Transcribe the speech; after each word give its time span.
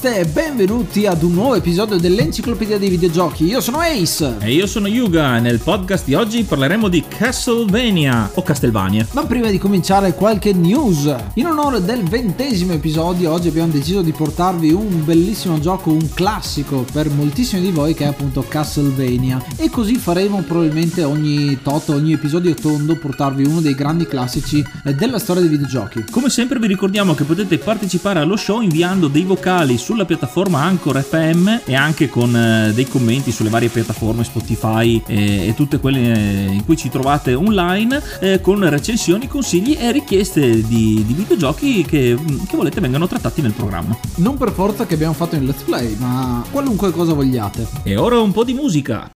Namaste 0.00 0.20
e 0.20 0.26
benvenuti 0.26 1.06
ad 1.06 1.24
un 1.24 1.32
nuovo 1.32 1.56
episodio 1.56 1.98
dell'Enciclopedia 1.98 2.78
dei 2.78 2.88
Videogiochi. 2.88 3.46
Io 3.46 3.60
sono 3.60 3.78
Ace. 3.80 4.36
E 4.38 4.52
io 4.52 4.68
sono 4.68 4.86
Yuga 4.86 5.36
e 5.36 5.40
nel 5.40 5.58
podcast 5.58 6.04
di 6.04 6.14
oggi 6.14 6.44
parleremo 6.44 6.88
di 6.88 7.02
Castlevania 7.08 8.30
o 8.34 8.42
Castlevania. 8.42 9.08
Ma 9.12 9.24
prima 9.26 9.50
di 9.50 9.58
cominciare 9.58 10.14
qualche 10.14 10.52
news. 10.52 11.12
In 11.34 11.46
onore 11.46 11.82
del 11.82 12.04
ventesimo 12.04 12.74
episodio 12.74 13.32
oggi 13.32 13.48
abbiamo 13.48 13.72
deciso 13.72 14.02
di 14.02 14.12
portarvi 14.12 14.70
un 14.70 15.04
bellissimo 15.04 15.58
gioco, 15.58 15.90
un 15.90 16.08
classico 16.14 16.84
per 16.92 17.10
moltissimi 17.10 17.62
di 17.62 17.72
voi 17.72 17.94
che 17.94 18.04
è 18.04 18.08
appunto 18.08 18.44
Castlevania. 18.46 19.42
E 19.56 19.68
così 19.68 19.96
faremo 19.96 20.42
probabilmente 20.42 21.02
ogni 21.02 21.58
tot, 21.60 21.88
ogni 21.88 22.12
episodio 22.12 22.54
tondo 22.54 22.96
portarvi 22.96 23.44
uno 23.44 23.60
dei 23.60 23.74
grandi 23.74 24.06
classici 24.06 24.64
eh, 24.84 24.94
della 24.94 25.18
storia 25.18 25.42
dei 25.42 25.50
videogiochi. 25.50 26.04
Come 26.08 26.28
sempre 26.28 26.60
vi 26.60 26.68
ricordiamo 26.68 27.14
che 27.14 27.24
potete 27.24 27.58
partecipare 27.58 28.20
allo 28.20 28.36
show 28.36 28.60
inviando 28.60 29.08
dei 29.08 29.24
vocali 29.24 29.76
sulla 29.88 30.04
piattaforma 30.04 30.60
Anchor 30.60 31.00
FM 31.00 31.60
e 31.64 31.74
anche 31.74 32.10
con 32.10 32.36
eh, 32.36 32.72
dei 32.74 32.86
commenti 32.86 33.32
sulle 33.32 33.48
varie 33.48 33.70
piattaforme 33.70 34.22
Spotify 34.22 35.02
e, 35.06 35.48
e 35.48 35.54
tutte 35.54 35.78
quelle 35.78 36.12
eh, 36.12 36.52
in 36.52 36.62
cui 36.66 36.76
ci 36.76 36.90
trovate 36.90 37.32
online 37.32 37.98
eh, 38.20 38.42
con 38.42 38.68
recensioni, 38.68 39.26
consigli 39.26 39.78
e 39.80 39.90
richieste 39.90 40.66
di, 40.66 41.02
di 41.06 41.14
videogiochi 41.14 41.86
che, 41.86 42.18
che 42.46 42.56
volete 42.58 42.82
vengano 42.82 43.06
trattati 43.06 43.40
nel 43.40 43.52
programma. 43.52 43.96
Non 44.16 44.36
per 44.36 44.52
forza 44.52 44.84
che 44.84 44.92
abbiamo 44.92 45.14
fatto 45.14 45.36
in 45.36 45.46
Let's 45.46 45.62
Play, 45.62 45.96
ma 45.98 46.44
qualunque 46.50 46.90
cosa 46.90 47.14
vogliate. 47.14 47.66
E 47.82 47.96
ora 47.96 48.20
un 48.20 48.32
po' 48.32 48.44
di 48.44 48.52
musica. 48.52 49.10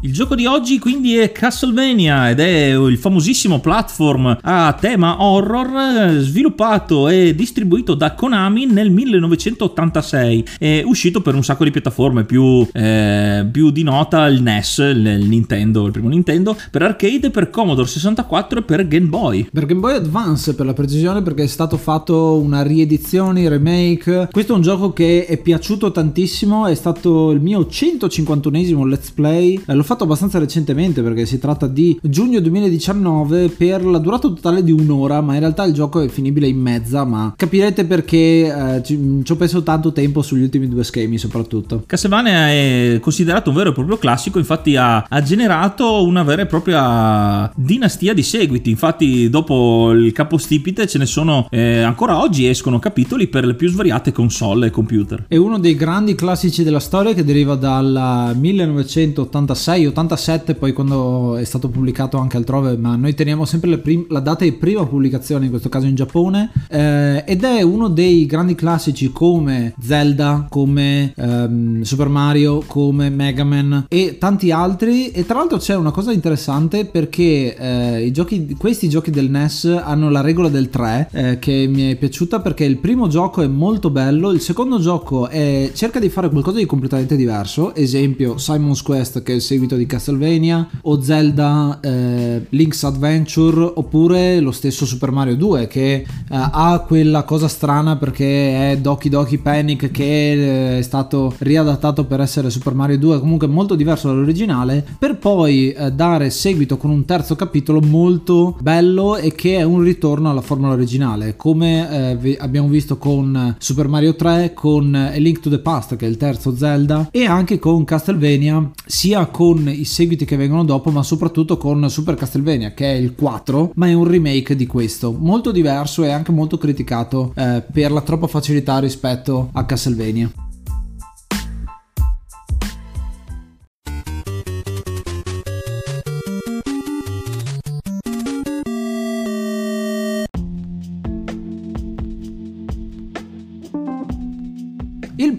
Il 0.00 0.12
gioco 0.12 0.36
di 0.36 0.46
oggi 0.46 0.78
quindi 0.78 1.16
è 1.16 1.32
Castlevania 1.32 2.30
ed 2.30 2.38
è 2.38 2.68
il 2.68 2.96
famosissimo 2.98 3.58
platform 3.58 4.38
a 4.42 4.76
tema 4.78 5.20
horror 5.24 5.66
eh, 5.76 6.20
sviluppato 6.20 7.08
e 7.08 7.34
distribuito 7.34 7.94
da 7.94 8.14
Konami 8.14 8.66
nel 8.66 8.92
1986. 8.92 10.44
È 10.56 10.82
uscito 10.84 11.20
per 11.20 11.34
un 11.34 11.42
sacco 11.42 11.64
di 11.64 11.72
piattaforme, 11.72 12.24
più, 12.24 12.64
eh, 12.72 13.44
più 13.50 13.70
di 13.70 13.82
nota 13.82 14.26
il 14.28 14.40
NES, 14.40 14.78
il 14.78 15.26
Nintendo, 15.26 15.86
il 15.86 15.90
primo 15.90 16.08
Nintendo, 16.08 16.56
per 16.70 16.82
arcade, 16.82 17.30
per 17.30 17.50
Commodore 17.50 17.88
64 17.88 18.60
e 18.60 18.62
per 18.62 18.86
Game 18.86 19.08
Boy. 19.08 19.48
Per 19.52 19.66
Game 19.66 19.80
Boy 19.80 19.96
Advance 19.96 20.54
per 20.54 20.66
la 20.66 20.74
precisione 20.74 21.22
perché 21.22 21.42
è 21.42 21.48
stato 21.48 21.76
fatto 21.76 22.38
una 22.38 22.62
riedizione, 22.62 23.48
remake. 23.48 24.28
Questo 24.30 24.52
è 24.52 24.54
un 24.54 24.62
gioco 24.62 24.92
che 24.92 25.26
è 25.26 25.38
piaciuto 25.38 25.90
tantissimo, 25.90 26.68
è 26.68 26.76
stato 26.76 27.32
il 27.32 27.40
mio 27.40 27.62
151esimo 27.62 28.86
let's 28.86 29.10
play. 29.10 29.60
L'ho 29.66 29.86
fatto 29.88 30.04
abbastanza 30.04 30.38
recentemente 30.38 31.00
perché 31.00 31.24
si 31.24 31.38
tratta 31.38 31.66
di 31.66 31.98
giugno 32.02 32.40
2019 32.40 33.48
per 33.48 33.82
la 33.86 33.96
durata 33.96 34.28
totale 34.28 34.62
di 34.62 34.70
un'ora, 34.70 35.22
ma 35.22 35.32
in 35.32 35.40
realtà 35.40 35.64
il 35.64 35.72
gioco 35.72 36.00
è 36.00 36.08
finibile 36.08 36.46
in 36.46 36.60
mezza, 36.60 37.06
ma 37.06 37.32
capirete 37.34 37.86
perché 37.86 38.16
eh, 38.18 38.82
ci, 38.84 39.22
ci 39.24 39.32
ho 39.32 39.36
perso 39.36 39.62
tanto 39.62 39.92
tempo 39.92 40.20
sugli 40.20 40.42
ultimi 40.42 40.68
due 40.68 40.84
schemi 40.84 41.16
soprattutto. 41.16 41.84
Castlevania 41.86 42.50
è 42.50 42.98
considerato 43.00 43.48
un 43.48 43.56
vero 43.56 43.70
e 43.70 43.72
proprio 43.72 43.96
classico, 43.96 44.38
infatti 44.38 44.76
ha, 44.76 45.06
ha 45.08 45.22
generato 45.22 46.04
una 46.04 46.22
vera 46.22 46.42
e 46.42 46.46
propria 46.46 47.50
dinastia 47.56 48.12
di 48.12 48.22
seguiti, 48.22 48.68
infatti 48.68 49.30
dopo 49.30 49.92
il 49.92 50.12
capostipite 50.12 50.86
ce 50.86 50.98
ne 50.98 51.06
sono 51.06 51.48
eh, 51.50 51.80
ancora 51.80 52.20
oggi 52.20 52.46
escono 52.46 52.78
capitoli 52.78 53.28
per 53.28 53.46
le 53.46 53.54
più 53.54 53.70
svariate 53.70 54.12
console 54.12 54.66
e 54.66 54.70
computer. 54.70 55.24
È 55.28 55.36
uno 55.36 55.58
dei 55.58 55.74
grandi 55.74 56.14
classici 56.14 56.62
della 56.62 56.78
storia 56.78 57.14
che 57.14 57.24
deriva 57.24 57.54
dal 57.54 58.32
1986 58.36 59.76
87 59.86 60.54
poi 60.54 60.72
quando 60.72 61.36
è 61.36 61.44
stato 61.44 61.68
pubblicato 61.68 62.18
anche 62.18 62.36
altrove 62.36 62.76
ma 62.76 62.96
noi 62.96 63.14
teniamo 63.14 63.44
sempre 63.44 63.78
prim- 63.78 64.10
la 64.10 64.20
data 64.20 64.44
di 64.44 64.52
prima 64.52 64.86
pubblicazione 64.86 65.44
in 65.44 65.50
questo 65.50 65.68
caso 65.68 65.86
in 65.86 65.94
Giappone 65.94 66.50
eh, 66.68 67.24
ed 67.26 67.44
è 67.44 67.62
uno 67.62 67.88
dei 67.88 68.26
grandi 68.26 68.54
classici 68.54 69.12
come 69.12 69.74
Zelda 69.80 70.46
come 70.48 71.12
ehm, 71.16 71.82
Super 71.82 72.08
Mario 72.08 72.62
come 72.66 73.10
Mega 73.10 73.44
Man 73.44 73.86
e 73.88 74.16
tanti 74.18 74.50
altri. 74.50 75.10
E 75.10 75.26
tra 75.26 75.38
l'altro 75.38 75.58
c'è 75.58 75.74
una 75.74 75.90
cosa 75.90 76.12
interessante 76.12 76.84
perché 76.84 77.56
eh, 77.56 78.10
giochi, 78.12 78.54
questi 78.58 78.88
giochi 78.88 79.10
del 79.10 79.30
NES 79.30 79.64
hanno 79.82 80.10
la 80.10 80.20
regola 80.20 80.48
del 80.48 80.70
3 80.70 81.08
eh, 81.10 81.38
che 81.38 81.66
mi 81.68 81.90
è 81.90 81.96
piaciuta 81.96 82.40
perché 82.40 82.64
il 82.64 82.78
primo 82.78 83.08
gioco 83.08 83.42
è 83.42 83.46
molto 83.46 83.90
bello 83.90 84.30
il 84.30 84.40
secondo 84.40 84.78
gioco 84.78 85.28
è, 85.28 85.70
cerca 85.74 85.98
di 85.98 86.08
fare 86.08 86.28
qualcosa 86.28 86.58
di 86.58 86.66
completamente 86.66 87.16
diverso. 87.16 87.74
Esempio 87.74 88.38
Simon's 88.38 88.82
Quest 88.82 89.22
che 89.22 89.32
è 89.32 89.34
il 89.36 89.42
seguito 89.42 89.67
di 89.76 89.86
Castlevania 89.86 90.68
o 90.82 91.00
Zelda 91.00 91.78
eh, 91.80 92.46
Link's 92.50 92.82
Adventure 92.84 93.72
oppure 93.74 94.40
lo 94.40 94.50
stesso 94.50 94.86
Super 94.86 95.10
Mario 95.10 95.36
2 95.36 95.66
che 95.66 95.92
eh, 95.92 96.04
ha 96.28 96.84
quella 96.86 97.22
cosa 97.24 97.48
strana 97.48 97.96
perché 97.96 98.72
è 98.72 98.78
Doki 98.78 99.08
Doki 99.08 99.38
Panic 99.38 99.90
che 99.90 100.32
eh, 100.32 100.78
è 100.78 100.82
stato 100.82 101.34
riadattato 101.38 102.04
per 102.04 102.20
essere 102.20 102.50
Super 102.50 102.74
Mario 102.74 102.98
2 102.98 103.20
comunque 103.20 103.46
molto 103.46 103.74
diverso 103.74 104.08
dall'originale 104.08 104.84
per 104.98 105.16
poi 105.16 105.72
eh, 105.72 105.92
dare 105.92 106.30
seguito 106.30 106.76
con 106.76 106.90
un 106.90 107.04
terzo 107.04 107.36
capitolo 107.36 107.80
molto 107.80 108.56
bello 108.60 109.16
e 109.16 109.32
che 109.34 109.56
è 109.56 109.62
un 109.62 109.80
ritorno 109.80 110.30
alla 110.30 110.40
formula 110.40 110.72
originale 110.72 111.36
come 111.36 112.16
eh, 112.20 112.36
abbiamo 112.40 112.68
visto 112.68 112.96
con 112.98 113.56
Super 113.58 113.88
Mario 113.88 114.14
3 114.14 114.52
con 114.54 114.94
A 114.94 115.16
Link 115.16 115.40
to 115.40 115.50
the 115.50 115.58
Past 115.58 115.96
che 115.96 116.06
è 116.06 116.08
il 116.08 116.16
terzo 116.16 116.56
Zelda 116.56 117.08
e 117.10 117.24
anche 117.24 117.58
con 117.58 117.84
Castlevania 117.84 118.70
sia 118.84 119.26
con 119.26 119.57
con 119.58 119.68
i 119.68 119.84
seguiti 119.84 120.24
che 120.24 120.36
vengono 120.36 120.64
dopo, 120.64 120.90
ma 120.90 121.02
soprattutto 121.02 121.56
con 121.56 121.90
Super 121.90 122.14
Castlevania, 122.14 122.72
che 122.74 122.92
è 122.92 122.94
il 122.94 123.14
4, 123.14 123.72
ma 123.74 123.88
è 123.88 123.92
un 123.92 124.06
remake 124.06 124.54
di 124.54 124.66
questo, 124.66 125.12
molto 125.12 125.50
diverso 125.50 126.04
e 126.04 126.10
anche 126.10 126.30
molto 126.30 126.58
criticato 126.58 127.32
eh, 127.34 127.64
per 127.70 127.90
la 127.90 128.02
troppa 128.02 128.28
facilità 128.28 128.78
rispetto 128.78 129.50
a 129.52 129.64
Castlevania. 129.64 130.30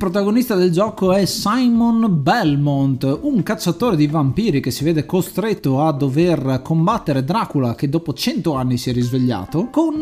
Protagonista 0.10 0.56
del 0.56 0.72
gioco 0.72 1.14
è 1.14 1.26
Simon 1.26 2.08
Belmont, 2.24 3.20
un 3.22 3.44
cacciatore 3.44 3.96
di 3.96 4.08
vampiri 4.08 4.60
che 4.60 4.72
si 4.72 4.84
vede 4.84 5.06
costretto 5.06 5.84
a 5.86 5.92
dover 5.92 6.62
combattere 6.64 7.24
Dracula 7.24 7.76
che 7.76 7.90
dopo 7.90 8.14
100 8.14 8.56
anni 8.56 8.80
si 8.80 8.90
è 8.90 8.94
risvegliato 8.94 9.68
con 9.70 10.02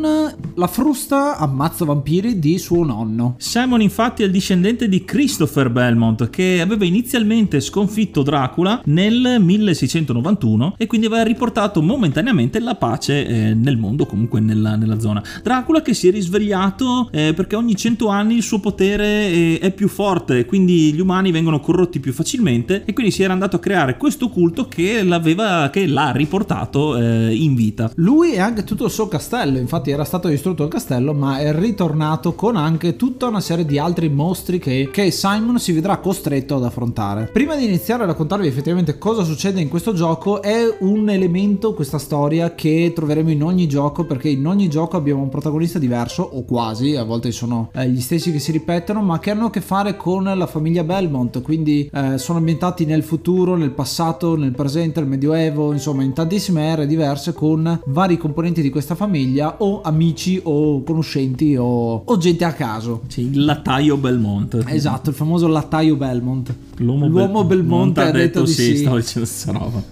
la 0.53 0.68
frusta 0.68 1.35
ammazza 1.38 1.84
vampiri 1.84 2.40
di 2.40 2.57
suo 2.57 2.85
nonno. 2.85 3.35
Simon 3.38 3.81
infatti 3.81 4.22
è 4.22 4.28
il 4.28 4.31
discendente 4.31 4.88
di 4.88 5.03
Christopher 5.03 5.69
Belmont 5.69 6.29
che 6.29 6.62
aveva 6.62 6.85
inizialmente 6.85 7.59
sconfitto 7.59 8.24
Dracula 8.24 8.83
nel 8.86 9.42
1691 9.42 10.75
e 10.77 10.88
quindi 10.88 11.07
aveva 11.07 11.24
riportato 11.24 11.81
momentaneamente 11.81 12.62
la 12.62 12.75
pace 12.75 13.27
eh, 13.27 13.54
nel 13.54 13.75
mondo, 13.75 14.06
comunque 14.06 14.39
nella, 14.39 14.77
nella, 14.77 15.01
zona. 15.01 15.21
Dracula 15.44 15.81
che 15.81 15.94
si 15.94 16.07
è 16.07 16.12
risvegliato 16.12 17.09
eh, 17.12 17.33
perché 17.33 17.57
ogni 17.57 17.75
100 17.75 18.07
anni 18.07 18.36
il 18.36 18.44
suo 18.44 18.62
potere 18.62 19.59
è 19.59 19.71
più 19.71 19.89
forte, 19.97 20.45
quindi 20.45 20.94
gli 20.94 20.99
umani 20.99 21.31
vengono 21.31 21.59
corrotti 21.59 21.99
più 21.99 22.13
facilmente 22.13 22.83
e 22.85 22.94
quindi 22.94 23.11
si 23.11 23.23
era 23.23 23.33
andato 23.33 23.55
a 23.55 23.59
creare 23.59 23.97
questo 23.97 24.29
culto 24.29 24.67
che, 24.67 25.01
l'aveva, 25.01 25.71
che 25.71 25.88
l'ha 25.88 26.11
riportato 26.11 26.95
eh, 26.95 27.33
in 27.33 27.55
vita. 27.55 27.89
Lui 27.95 28.33
e 28.33 28.39
anche 28.39 28.63
tutto 28.63 28.85
il 28.85 28.91
suo 28.91 29.07
castello, 29.07 29.57
infatti 29.57 29.89
era 29.89 30.03
stato 30.03 30.27
distrutto 30.27 30.61
il 30.61 30.69
castello 30.69 31.15
ma 31.15 31.39
è 31.39 31.51
ritornato 31.51 32.35
con 32.35 32.57
anche 32.57 32.95
tutta 32.95 33.25
una 33.25 33.39
serie 33.39 33.65
di 33.65 33.79
altri 33.79 34.07
mostri 34.07 34.59
che, 34.59 34.89
che 34.94 35.09
Simon 35.09 35.57
si 35.57 35.71
vedrà 35.71 35.97
costretto 35.97 36.57
ad 36.57 36.65
affrontare. 36.65 37.31
Prima 37.33 37.55
di 37.55 37.65
iniziare 37.65 38.03
a 38.03 38.05
raccontarvi 38.05 38.45
effettivamente 38.45 38.99
cosa 38.99 39.23
succede 39.23 39.61
in 39.61 39.67
questo 39.67 39.94
gioco 39.94 40.44
è 40.44 40.77
un 40.81 41.09
elemento, 41.09 41.73
questa 41.73 41.97
storia 41.97 42.53
che 42.53 42.91
troveremo 42.94 43.31
in 43.31 43.41
ogni 43.41 43.67
gioco 43.67 44.05
perché 44.05 44.29
in 44.29 44.45
ogni 44.45 44.69
gioco 44.69 44.95
abbiamo 44.95 45.23
un 45.23 45.29
protagonista 45.29 45.79
diverso 45.79 46.21
o 46.21 46.44
quasi, 46.44 46.95
a 46.95 47.03
volte 47.03 47.31
sono 47.31 47.71
eh, 47.73 47.89
gli 47.89 47.99
stessi 47.99 48.31
che 48.31 48.38
si 48.38 48.51
ripetono 48.51 49.01
ma 49.01 49.17
che 49.17 49.31
hanno 49.31 49.47
a 49.47 49.49
che 49.49 49.61
fare 49.61 49.76
fare 49.77 49.95
con 49.95 50.24
la 50.24 50.47
famiglia 50.47 50.83
Belmont, 50.83 51.44
quindi 51.44 51.88
eh, 51.94 52.18
sono 52.18 52.39
ambientati 52.39 52.83
nel 52.83 53.03
futuro, 53.03 53.56
nel 53.56 53.69
passato, 53.69 54.35
nel 54.35 54.51
presente, 54.51 55.00
nel 55.00 55.07
medioevo, 55.07 55.71
insomma 55.71 56.01
in 56.01 56.13
tantissime 56.13 56.68
ere 56.68 56.88
diverse 56.88 57.31
con 57.31 57.81
vari 57.85 58.18
componenti 58.18 58.63
di 58.63 58.71
questa 58.71 58.95
famiglia 58.95 59.57
o 59.59 59.81
amici 59.81 60.39
o 60.41 60.81
conoscenti 60.81 61.56
o, 61.56 62.01
o 62.03 62.18
gente 62.18 62.44
a 62.44 62.53
caso. 62.53 63.01
Sì, 63.06 63.21
il 63.21 63.45
lattaio 63.45 63.97
Belmont. 63.97 64.63
Esatto, 64.65 65.12
il 65.12 65.15
famoso 65.15 65.47
lattaio 65.47 65.95
Belmont. 65.95 66.51
L'uomo, 66.77 67.07
L'uomo 67.07 67.44
Bel- 67.44 67.59
Belmonte 67.59 68.01
ha 68.01 68.09
detto 68.09 68.45
di 68.45 68.51
sì. 68.51 68.77
stavo 68.77 68.95
dicendo 68.97 69.27
questa 69.27 69.51
roba. 69.51 69.83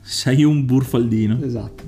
Sei 0.00 0.42
un 0.42 0.64
burfaldino. 0.64 1.38
Esatto. 1.42 1.82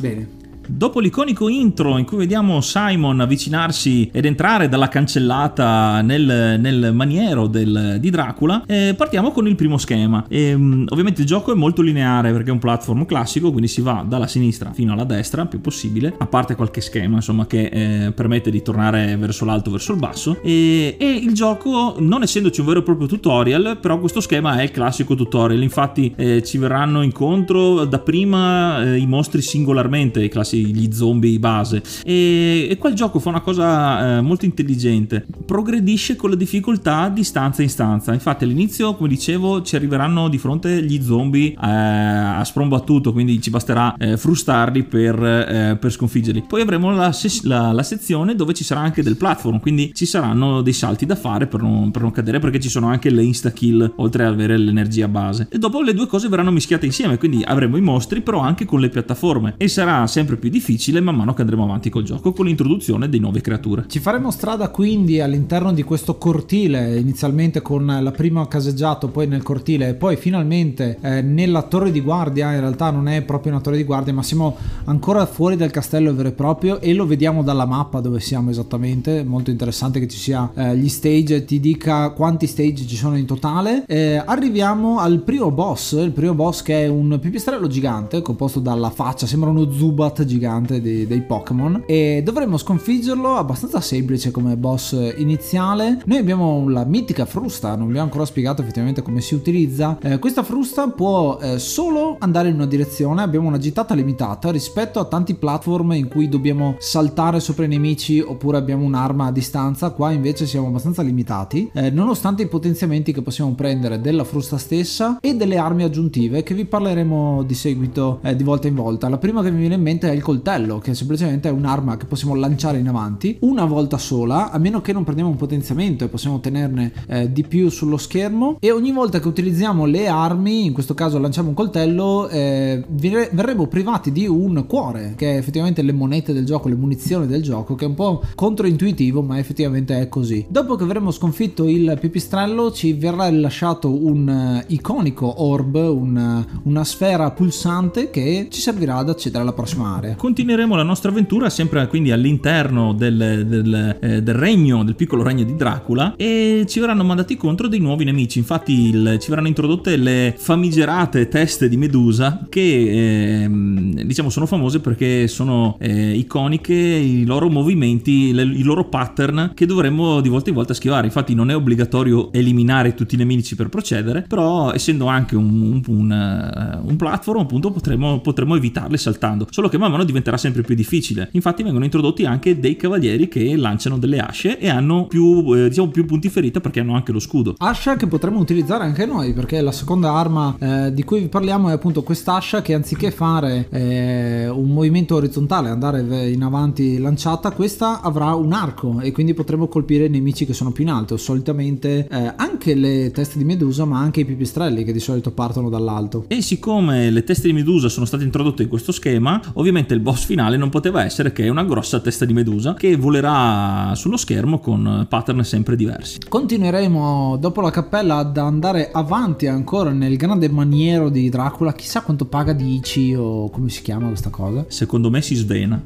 Bene. 0.00 0.40
Dopo 0.74 1.00
l'iconico 1.00 1.50
intro 1.50 1.98
in 1.98 2.06
cui 2.06 2.16
vediamo 2.16 2.62
Simon 2.62 3.20
avvicinarsi 3.20 4.08
ed 4.10 4.24
entrare 4.24 4.70
dalla 4.70 4.88
cancellata 4.88 6.00
nel, 6.00 6.58
nel 6.58 6.92
maniero 6.94 7.46
del, 7.46 7.98
di 8.00 8.08
Dracula, 8.08 8.64
eh, 8.66 8.94
partiamo 8.96 9.32
con 9.32 9.46
il 9.46 9.54
primo 9.54 9.76
schema. 9.76 10.24
E, 10.28 10.54
um, 10.54 10.86
ovviamente 10.88 11.20
il 11.20 11.26
gioco 11.26 11.52
è 11.52 11.54
molto 11.54 11.82
lineare 11.82 12.32
perché 12.32 12.48
è 12.48 12.52
un 12.52 12.58
platform 12.58 13.04
classico, 13.04 13.50
quindi 13.50 13.68
si 13.68 13.82
va 13.82 14.02
dalla 14.08 14.26
sinistra 14.26 14.72
fino 14.72 14.94
alla 14.94 15.04
destra, 15.04 15.44
più 15.44 15.60
possibile, 15.60 16.14
a 16.16 16.26
parte 16.26 16.56
qualche 16.56 16.80
schema 16.80 17.16
insomma 17.16 17.46
che 17.46 17.66
eh, 18.06 18.12
permette 18.12 18.50
di 18.50 18.62
tornare 18.62 19.14
verso 19.18 19.44
l'alto, 19.44 19.70
verso 19.70 19.92
il 19.92 19.98
basso. 19.98 20.38
E, 20.42 20.96
e, 20.98 21.06
il 21.06 21.34
gioco, 21.34 21.96
non 21.98 22.22
essendoci 22.22 22.60
un 22.60 22.66
vero 22.66 22.80
e 22.80 22.82
proprio 22.82 23.06
tutorial, 23.06 23.76
però 23.78 24.00
questo 24.00 24.20
schema 24.20 24.58
è 24.58 24.62
il 24.62 24.70
classico 24.70 25.14
tutorial. 25.14 25.62
Infatti 25.62 26.14
eh, 26.16 26.42
ci 26.42 26.56
verranno 26.56 27.02
incontro 27.02 27.84
dapprima 27.84 28.82
eh, 28.82 28.96
i 28.96 29.06
mostri 29.06 29.42
singolarmente, 29.42 30.24
i 30.24 30.30
classici 30.30 30.61
gli 30.64 30.92
zombie 30.92 31.38
base. 31.38 31.82
E, 32.04 32.68
e 32.70 32.76
qua 32.78 32.88
il 32.88 32.94
gioco 32.94 33.18
fa 33.18 33.28
una 33.28 33.40
cosa 33.40 34.18
eh, 34.18 34.20
molto 34.20 34.44
intelligente: 34.44 35.26
progredisce 35.44 36.16
con 36.16 36.30
la 36.30 36.36
difficoltà 36.36 37.08
di 37.08 37.24
stanza 37.24 37.62
in 37.62 37.68
stanza. 37.68 38.12
Infatti, 38.12 38.44
all'inizio, 38.44 38.94
come 38.94 39.08
dicevo, 39.08 39.62
ci 39.62 39.76
arriveranno 39.76 40.28
di 40.28 40.38
fronte 40.38 40.82
gli 40.82 41.02
zombie 41.02 41.50
eh, 41.52 41.56
a 41.60 42.42
sprombattuto, 42.44 43.12
quindi 43.12 43.40
ci 43.40 43.50
basterà 43.50 43.94
eh, 43.96 44.16
frustarli 44.16 44.84
per, 44.84 45.22
eh, 45.22 45.76
per, 45.78 45.90
sconfiggerli. 45.90 46.44
Poi 46.46 46.60
avremo 46.60 46.90
la, 46.94 47.14
la, 47.42 47.72
la, 47.72 47.82
sezione 47.82 48.34
dove 48.34 48.54
ci 48.54 48.64
sarà 48.64 48.80
anche 48.80 49.02
del 49.02 49.16
platform, 49.16 49.60
quindi 49.60 49.92
ci 49.94 50.06
saranno 50.06 50.62
dei 50.62 50.72
salti 50.72 51.06
da 51.06 51.16
fare 51.16 51.46
per 51.46 51.60
non, 51.62 51.90
per 51.90 52.02
non 52.02 52.10
cadere, 52.10 52.38
perché 52.38 52.60
ci 52.60 52.68
sono 52.68 52.88
anche 52.88 53.10
le 53.10 53.22
insta 53.22 53.50
kill 53.50 53.92
oltre 53.96 54.24
ad 54.24 54.32
avere 54.32 54.56
l'energia 54.56 55.08
base. 55.08 55.48
E 55.50 55.58
dopo 55.58 55.82
le 55.82 55.94
due 55.94 56.06
cose 56.06 56.28
verranno 56.28 56.50
mischiate 56.50 56.86
insieme, 56.86 57.18
quindi 57.18 57.42
avremo 57.44 57.76
i 57.76 57.80
mostri, 57.80 58.20
però 58.20 58.40
anche 58.40 58.64
con 58.64 58.80
le 58.80 58.88
piattaforme. 58.88 59.54
E 59.56 59.68
sarà 59.68 60.06
sempre 60.06 60.36
più 60.36 60.41
difficile 60.50 61.00
man 61.00 61.16
mano 61.16 61.34
che 61.34 61.42
andremo 61.42 61.64
avanti 61.64 61.90
col 61.90 62.02
gioco 62.02 62.32
con 62.32 62.46
l'introduzione 62.46 63.08
di 63.08 63.18
nuove 63.18 63.40
creature. 63.40 63.84
Ci 63.86 63.98
faremo 63.98 64.30
strada 64.30 64.68
quindi 64.68 65.20
all'interno 65.20 65.72
di 65.72 65.82
questo 65.82 66.16
cortile, 66.16 66.98
inizialmente 66.98 67.62
con 67.62 67.86
la 67.86 68.10
prima 68.10 68.46
caseggiato, 68.48 69.08
poi 69.08 69.26
nel 69.26 69.42
cortile 69.42 69.90
e 69.90 69.94
poi 69.94 70.16
finalmente 70.16 70.98
eh, 71.00 71.22
nella 71.22 71.62
torre 71.62 71.90
di 71.90 72.00
guardia. 72.00 72.52
In 72.52 72.60
realtà 72.60 72.90
non 72.90 73.08
è 73.08 73.22
proprio 73.22 73.52
una 73.52 73.60
torre 73.60 73.76
di 73.76 73.84
guardia, 73.84 74.12
ma 74.12 74.22
siamo 74.22 74.56
ancora 74.84 75.24
fuori 75.26 75.56
dal 75.56 75.70
castello 75.70 76.14
vero 76.14 76.28
e 76.28 76.32
proprio 76.32 76.80
e 76.80 76.92
lo 76.94 77.06
vediamo 77.06 77.42
dalla 77.42 77.66
mappa 77.66 78.00
dove 78.00 78.20
siamo 78.20 78.50
esattamente. 78.50 79.24
Molto 79.24 79.50
interessante 79.50 80.00
che 80.00 80.08
ci 80.08 80.18
sia 80.18 80.50
eh, 80.54 80.76
gli 80.76 80.88
stage, 80.88 81.44
ti 81.44 81.60
dica 81.60 82.10
quanti 82.10 82.46
stage 82.46 82.86
ci 82.86 82.96
sono 82.96 83.16
in 83.16 83.26
totale. 83.26 83.84
Eh, 83.86 84.22
arriviamo 84.24 84.98
al 84.98 85.20
primo 85.20 85.50
boss, 85.50 85.92
il 85.92 86.12
primo 86.12 86.34
boss 86.34 86.62
che 86.62 86.84
è 86.84 86.88
un 86.88 87.18
pipistrello 87.20 87.66
gigante 87.66 88.22
composto 88.22 88.60
dalla 88.60 88.90
faccia, 88.90 89.26
sembra 89.26 89.50
uno 89.50 89.70
Zubat 89.70 90.24
gigante 90.24 90.31
gigante 90.32 90.80
dei, 90.80 91.06
dei 91.06 91.20
Pokémon 91.20 91.84
e 91.86 92.22
dovremmo 92.24 92.56
sconfiggerlo 92.56 93.36
abbastanza 93.36 93.80
semplice 93.80 94.30
come 94.30 94.56
boss 94.56 94.92
iniziale. 95.16 96.00
Noi 96.06 96.18
abbiamo 96.18 96.68
la 96.68 96.84
mitica 96.84 97.26
frusta, 97.26 97.76
non 97.76 97.88
vi 97.88 97.98
ho 97.98 98.02
ancora 98.02 98.24
spiegato 98.24 98.62
effettivamente 98.62 99.02
come 99.02 99.20
si 99.20 99.34
utilizza. 99.34 99.98
Eh, 100.00 100.18
questa 100.18 100.42
frusta 100.42 100.88
può 100.88 101.38
eh, 101.40 101.58
solo 101.58 102.16
andare 102.18 102.48
in 102.48 102.54
una 102.54 102.66
direzione, 102.66 103.22
abbiamo 103.22 103.48
una 103.48 103.58
gittata 103.58 103.94
limitata 103.94 104.50
rispetto 104.50 104.98
a 105.00 105.04
tanti 105.04 105.34
platform 105.34 105.92
in 105.92 106.08
cui 106.08 106.28
dobbiamo 106.28 106.76
saltare 106.78 107.40
sopra 107.40 107.64
i 107.64 107.68
nemici 107.68 108.20
oppure 108.20 108.56
abbiamo 108.56 108.84
un'arma 108.84 109.26
a 109.26 109.32
distanza, 109.32 109.90
qua 109.90 110.12
invece 110.12 110.46
siamo 110.46 110.68
abbastanza 110.68 111.02
limitati, 111.02 111.70
eh, 111.74 111.90
nonostante 111.90 112.42
i 112.42 112.48
potenziamenti 112.48 113.12
che 113.12 113.22
possiamo 113.22 113.52
prendere 113.52 114.00
della 114.00 114.24
frusta 114.24 114.56
stessa 114.56 115.18
e 115.20 115.34
delle 115.34 115.58
armi 115.58 115.82
aggiuntive 115.82 116.42
che 116.42 116.54
vi 116.54 116.64
parleremo 116.64 117.42
di 117.42 117.54
seguito 117.54 118.20
eh, 118.22 118.34
di 118.34 118.42
volta 118.42 118.68
in 118.68 118.74
volta. 118.74 119.08
La 119.08 119.18
prima 119.18 119.42
che 119.42 119.50
mi 119.50 119.60
viene 119.60 119.74
in 119.74 119.82
mente 119.82 120.08
è 120.08 120.12
il 120.12 120.21
coltello, 120.22 120.78
che 120.78 120.94
semplicemente 120.94 121.48
è 121.48 121.52
un'arma 121.52 121.96
che 121.96 122.06
possiamo 122.06 122.34
lanciare 122.34 122.78
in 122.78 122.88
avanti 122.88 123.36
una 123.40 123.64
volta 123.64 123.98
sola, 123.98 124.50
a 124.50 124.58
meno 124.58 124.80
che 124.80 124.92
non 124.92 125.04
prendiamo 125.04 125.30
un 125.30 125.36
potenziamento 125.36 126.04
e 126.04 126.08
possiamo 126.08 126.40
tenerne 126.40 126.92
eh, 127.06 127.32
di 127.32 127.42
più 127.42 127.68
sullo 127.68 127.96
schermo. 127.96 128.56
E 128.60 128.70
ogni 128.70 128.92
volta 128.92 129.20
che 129.20 129.28
utilizziamo 129.28 129.84
le 129.84 130.08
armi, 130.08 130.64
in 130.66 130.72
questo 130.72 130.94
caso 130.94 131.18
lanciamo 131.18 131.48
un 131.48 131.54
coltello, 131.54 132.28
eh, 132.28 132.84
verremo 132.88 133.66
privati 133.66 134.12
di 134.12 134.26
un 134.26 134.64
cuore, 134.66 135.14
che 135.16 135.34
è 135.34 135.36
effettivamente 135.36 135.82
le 135.82 135.92
monete 135.92 136.32
del 136.32 136.44
gioco, 136.44 136.68
le 136.68 136.74
munizioni 136.74 137.26
del 137.26 137.42
gioco, 137.42 137.74
che 137.74 137.84
è 137.84 137.88
un 137.88 137.94
po' 137.94 138.22
controintuitivo, 138.34 139.22
ma 139.22 139.38
effettivamente 139.38 140.00
è 140.00 140.08
così. 140.08 140.46
Dopo 140.48 140.76
che 140.76 140.84
avremo 140.84 141.10
sconfitto 141.10 141.68
il 141.68 141.96
pipistrello, 142.00 142.70
ci 142.72 142.92
verrà 142.92 143.28
rilasciato 143.28 143.90
un 143.90 144.62
uh, 144.62 144.72
iconico 144.72 145.42
orb, 145.42 145.74
un, 145.74 146.44
uh, 146.62 146.68
una 146.68 146.84
sfera 146.84 147.30
pulsante 147.30 148.10
che 148.10 148.46
ci 148.50 148.60
servirà 148.60 148.96
ad 148.96 149.08
accedere 149.08 149.42
alla 149.42 149.52
prossima 149.52 149.96
area 149.96 150.11
continueremo 150.16 150.74
la 150.74 150.82
nostra 150.82 151.10
avventura 151.10 151.50
sempre 151.50 151.86
quindi 151.86 152.10
all'interno 152.10 152.92
del, 152.92 153.44
del, 153.46 153.96
eh, 154.00 154.22
del, 154.22 154.34
regno, 154.34 154.84
del 154.84 154.94
piccolo 154.94 155.22
regno 155.22 155.44
di 155.44 155.54
Dracula 155.54 156.14
e 156.16 156.64
ci 156.68 156.80
verranno 156.80 157.04
mandati 157.04 157.36
contro 157.36 157.68
dei 157.68 157.78
nuovi 157.78 158.04
nemici. 158.04 158.38
Infatti 158.38 158.88
il, 158.88 159.18
ci 159.20 159.28
verranno 159.28 159.48
introdotte 159.48 159.96
le 159.96 160.34
famigerate 160.36 161.28
teste 161.28 161.68
di 161.68 161.76
Medusa 161.76 162.46
che 162.48 163.44
eh, 163.44 163.48
diciamo 163.48 164.30
sono 164.30 164.46
famose 164.46 164.80
perché 164.80 165.28
sono 165.28 165.76
eh, 165.78 166.12
iconiche 166.12 166.74
i 166.74 167.24
loro 167.24 167.48
movimenti, 167.48 168.32
le, 168.32 168.42
i 168.42 168.62
loro 168.62 168.88
pattern 168.88 169.52
che 169.54 169.66
dovremmo 169.66 170.20
di 170.20 170.28
volta 170.28 170.50
in 170.50 170.56
volta 170.56 170.74
schivare. 170.74 171.06
Infatti 171.06 171.34
non 171.34 171.50
è 171.50 171.56
obbligatorio 171.56 172.32
eliminare 172.32 172.94
tutti 172.94 173.14
i 173.14 173.18
nemici 173.18 173.54
per 173.54 173.68
procedere, 173.68 174.24
però 174.26 174.72
essendo 174.72 175.06
anche 175.06 175.36
un, 175.36 175.60
un, 175.62 175.82
un, 175.86 176.12
eh, 176.12 176.78
un 176.82 176.96
platform 176.96 177.40
appunto 177.40 177.70
potremo, 177.70 178.20
potremo 178.20 178.56
evitarle 178.56 178.96
saltando. 178.96 179.46
Solo 179.50 179.68
che 179.68 179.78
man 179.78 179.90
mano 179.90 180.01
diventerà 180.04 180.36
sempre 180.36 180.62
più 180.62 180.74
difficile. 180.74 181.28
Infatti 181.32 181.62
vengono 181.62 181.84
introdotti 181.84 182.24
anche 182.24 182.58
dei 182.58 182.76
cavalieri 182.76 183.28
che 183.28 183.56
lanciano 183.56 183.98
delle 183.98 184.18
asce 184.18 184.58
e 184.58 184.68
hanno 184.68 185.06
più, 185.06 185.54
eh, 185.54 185.68
diciamo, 185.68 185.88
più 185.88 186.04
punti 186.04 186.28
ferita 186.28 186.60
perché 186.60 186.80
hanno 186.80 186.94
anche 186.94 187.12
lo 187.12 187.20
scudo. 187.20 187.54
Ascia 187.58 187.96
che 187.96 188.06
potremmo 188.06 188.40
utilizzare 188.40 188.84
anche 188.84 189.06
noi 189.06 189.32
perché 189.32 189.60
la 189.60 189.72
seconda 189.72 190.12
arma 190.12 190.56
eh, 190.58 190.92
di 190.92 191.04
cui 191.04 191.20
vi 191.20 191.28
parliamo 191.28 191.68
è 191.68 191.72
appunto 191.72 192.02
quest'ascia 192.02 192.62
che 192.62 192.74
anziché 192.74 193.10
fare 193.10 193.68
eh, 193.70 194.48
un 194.48 194.70
movimento 194.70 195.16
orizzontale, 195.16 195.68
andare 195.68 196.00
in 196.30 196.42
avanti 196.42 196.98
lanciata, 196.98 197.50
questa 197.52 198.00
avrà 198.00 198.34
un 198.34 198.52
arco 198.52 199.00
e 199.00 199.12
quindi 199.12 199.34
potremo 199.34 199.68
colpire 199.68 200.06
i 200.06 200.10
nemici 200.10 200.46
che 200.46 200.52
sono 200.52 200.72
più 200.72 200.84
in 200.84 200.90
alto. 200.90 201.16
Solitamente 201.16 202.06
eh, 202.08 202.32
anche 202.36 202.74
le 202.74 203.10
teste 203.10 203.38
di 203.38 203.44
Medusa 203.44 203.84
ma 203.84 203.98
anche 203.98 204.20
i 204.20 204.24
pipistrelli 204.24 204.84
che 204.84 204.92
di 204.92 205.00
solito 205.00 205.30
partono 205.30 205.68
dall'alto. 205.68 206.24
E 206.28 206.42
siccome 206.42 207.10
le 207.10 207.24
teste 207.24 207.48
di 207.48 207.54
Medusa 207.54 207.88
sono 207.88 208.06
state 208.06 208.24
introdotte 208.24 208.62
in 208.62 208.68
questo 208.68 208.92
schema, 208.92 209.40
ovviamente 209.54 209.91
il 209.94 210.00
boss 210.00 210.24
finale 210.24 210.56
non 210.56 210.68
poteva 210.68 211.04
essere 211.04 211.32
che 211.32 211.48
una 211.48 211.64
grossa 211.64 212.00
testa 212.00 212.24
di 212.24 212.32
medusa 212.32 212.74
che 212.74 212.96
volerà 212.96 213.92
sullo 213.94 214.16
schermo 214.16 214.58
con 214.58 215.06
pattern 215.08 215.44
sempre 215.44 215.76
diversi. 215.76 216.18
Continueremo 216.28 217.36
dopo 217.38 217.60
la 217.60 217.70
cappella 217.70 218.16
ad 218.16 218.36
andare 218.36 218.90
avanti 218.92 219.46
ancora 219.46 219.90
nel 219.90 220.16
grande 220.16 220.48
maniero 220.48 221.08
di 221.08 221.28
Dracula, 221.28 221.72
chissà 221.72 222.02
quanto 222.02 222.26
paga 222.26 222.52
di 222.52 222.76
ICI 222.76 223.14
o 223.14 223.50
come 223.50 223.68
si 223.68 223.82
chiama 223.82 224.08
questa 224.08 224.30
cosa. 224.30 224.64
Secondo 224.68 225.10
me 225.10 225.22
si 225.22 225.34
svena. 225.34 225.82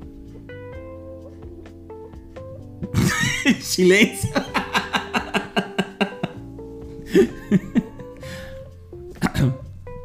Silenzio. 3.61 4.29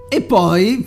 e 0.10 0.22
poi 0.22 0.84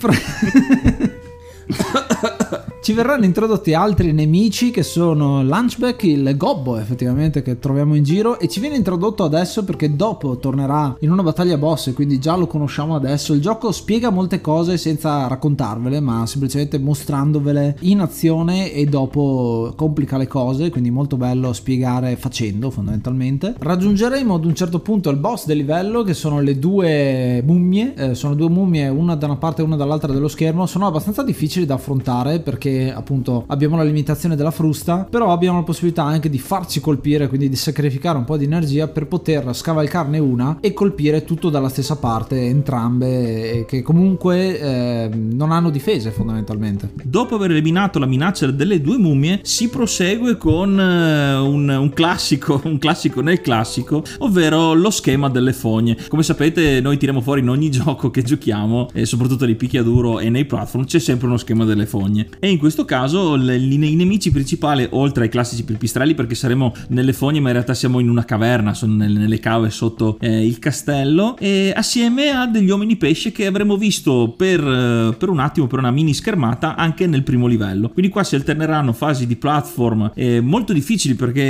ci 2.85 2.93
verranno 2.93 3.25
introdotti 3.25 3.73
altri 3.73 4.11
nemici 4.11 4.69
che 4.69 4.83
sono 4.83 5.41
Lunchback, 5.41 6.03
il 6.03 6.37
gobbo 6.37 6.77
effettivamente 6.77 7.41
che 7.41 7.57
troviamo 7.57 7.95
in 7.95 8.03
giro 8.03 8.37
e 8.37 8.47
ci 8.47 8.59
viene 8.59 8.75
introdotto 8.75 9.23
adesso 9.23 9.63
perché 9.63 9.95
dopo 9.95 10.37
tornerà 10.37 10.95
in 10.99 11.11
una 11.11 11.23
battaglia 11.23 11.57
boss 11.57 11.91
quindi 11.95 12.19
già 12.19 12.35
lo 12.35 12.45
conosciamo 12.45 12.93
adesso. 12.93 13.33
Il 13.33 13.41
gioco 13.41 13.71
spiega 13.71 14.11
molte 14.11 14.39
cose 14.39 14.77
senza 14.77 15.25
raccontarvele 15.25 15.99
ma 15.99 16.27
semplicemente 16.27 16.77
mostrandovele 16.77 17.77
in 17.79 18.01
azione 18.01 18.71
e 18.71 18.85
dopo 18.85 19.73
complica 19.75 20.17
le 20.17 20.27
cose, 20.27 20.69
quindi 20.69 20.91
molto 20.91 21.17
bello 21.17 21.53
spiegare 21.53 22.15
facendo 22.17 22.69
fondamentalmente. 22.69 23.55
Raggiungeremo 23.57 24.35
ad 24.35 24.45
un 24.45 24.53
certo 24.53 24.77
punto 24.77 25.09
il 25.09 25.17
boss 25.17 25.47
del 25.47 25.57
livello 25.57 26.03
che 26.03 26.13
sono 26.13 26.39
le 26.39 26.59
due 26.59 27.41
mummie, 27.43 27.95
eh, 27.95 28.13
sono 28.13 28.35
due 28.35 28.49
mummie 28.49 28.89
una 28.89 29.15
da 29.15 29.25
una 29.25 29.37
parte 29.37 29.63
e 29.63 29.65
una 29.65 29.75
dall'altra 29.75 30.13
dello 30.13 30.27
schermo, 30.27 30.67
sono 30.67 30.85
abbastanza 30.85 31.23
difficili 31.23 31.65
da 31.65 31.73
affrontare 31.73 32.41
perché 32.41 32.73
appunto 32.83 33.45
abbiamo 33.47 33.75
la 33.77 33.83
limitazione 33.83 34.35
della 34.35 34.51
frusta, 34.51 35.07
però 35.09 35.31
abbiamo 35.31 35.59
la 35.59 35.63
possibilità 35.63 36.03
anche 36.03 36.29
di 36.29 36.39
farci 36.39 36.79
colpire, 36.79 37.27
quindi 37.27 37.49
di 37.49 37.55
sacrificare 37.55 38.17
un 38.17 38.25
po' 38.25 38.37
di 38.37 38.45
energia 38.45 38.87
per 38.87 39.07
poter 39.07 39.53
scavalcarne 39.53 40.19
una 40.19 40.57
e 40.59 40.73
colpire 40.73 41.23
tutto 41.23 41.49
dalla 41.49 41.69
stessa 41.69 41.97
parte, 41.97 42.45
entrambe, 42.45 43.65
che 43.67 43.81
comunque 43.81 44.59
eh, 44.59 45.09
non 45.13 45.51
hanno 45.51 45.69
difese 45.69 46.11
fondamentalmente. 46.11 46.91
Dopo 47.03 47.35
aver 47.35 47.51
eliminato 47.51 47.99
la 47.99 48.05
minaccia 48.05 48.49
delle 48.51 48.81
due 48.81 48.97
mummie, 48.97 49.39
si 49.43 49.69
prosegue 49.69 50.37
con 50.37 50.71
uh, 50.71 51.45
un, 51.45 51.69
un, 51.69 51.89
classico, 51.93 52.61
un 52.65 52.77
classico 52.77 53.21
nel 53.21 53.41
classico, 53.41 54.03
ovvero 54.19 54.73
lo 54.73 54.89
schema 54.89 55.29
delle 55.29 55.53
fogne. 55.53 55.97
Come 56.07 56.23
sapete, 56.23 56.81
noi 56.81 56.97
tiriamo 56.97 57.21
fuori 57.21 57.41
in 57.41 57.49
ogni 57.49 57.69
gioco 57.71 58.09
che 58.09 58.21
giochiamo, 58.21 58.89
e 58.93 59.05
soprattutto 59.05 59.45
nei 59.45 59.55
picchiaduro 59.55 60.19
e 60.19 60.29
nei 60.29 60.45
platform, 60.45 60.85
c'è 60.85 60.99
sempre 60.99 61.27
uno 61.27 61.37
schema 61.37 61.65
delle 61.65 61.85
fogne. 61.85 62.27
E 62.39 62.49
in 62.49 62.57
questo 62.65 62.83
caso 62.83 63.35
i 63.35 63.95
nemici 63.95 64.31
principali, 64.31 64.87
oltre 64.91 65.25
ai 65.25 65.29
classici 65.29 65.63
pipistrelli, 65.63 66.15
perché 66.15 66.33
saremo 66.33 66.73
nelle 66.87 67.13
fogne, 67.13 67.39
ma 67.39 67.49
in 67.49 67.53
realtà 67.53 67.75
siamo 67.75 67.99
in 67.99 68.09
una 68.09 68.25
caverna, 68.25 68.73
sono 68.73 68.95
nelle, 68.95 69.39
cave 69.39 69.69
sotto 69.69 70.17
eh, 70.19 70.43
il 70.43 70.57
castello, 70.57 71.37
e 71.37 71.71
assieme 71.75 72.31
a 72.31 72.47
degli 72.47 72.71
uomini 72.71 72.95
pesce 72.95 73.31
che 73.31 73.45
avremo 73.45 73.77
visto 73.77 74.33
per, 74.35 74.59
eh, 74.59 75.15
per 75.15 75.29
un 75.29 75.39
attimo, 75.39 75.67
per 75.67 75.77
una 75.77 75.91
mini 75.91 76.15
schermata, 76.15 76.75
anche 76.75 77.05
nel 77.05 77.21
primo 77.21 77.45
livello. 77.45 77.89
Quindi 77.89 78.11
qua 78.11 78.23
si 78.23 78.33
alterneranno 78.33 78.93
fasi 78.93 79.27
di 79.27 79.35
platform 79.35 80.11
eh, 80.15 80.41
molto 80.41 80.73
difficili 80.73 81.13
perché 81.13 81.41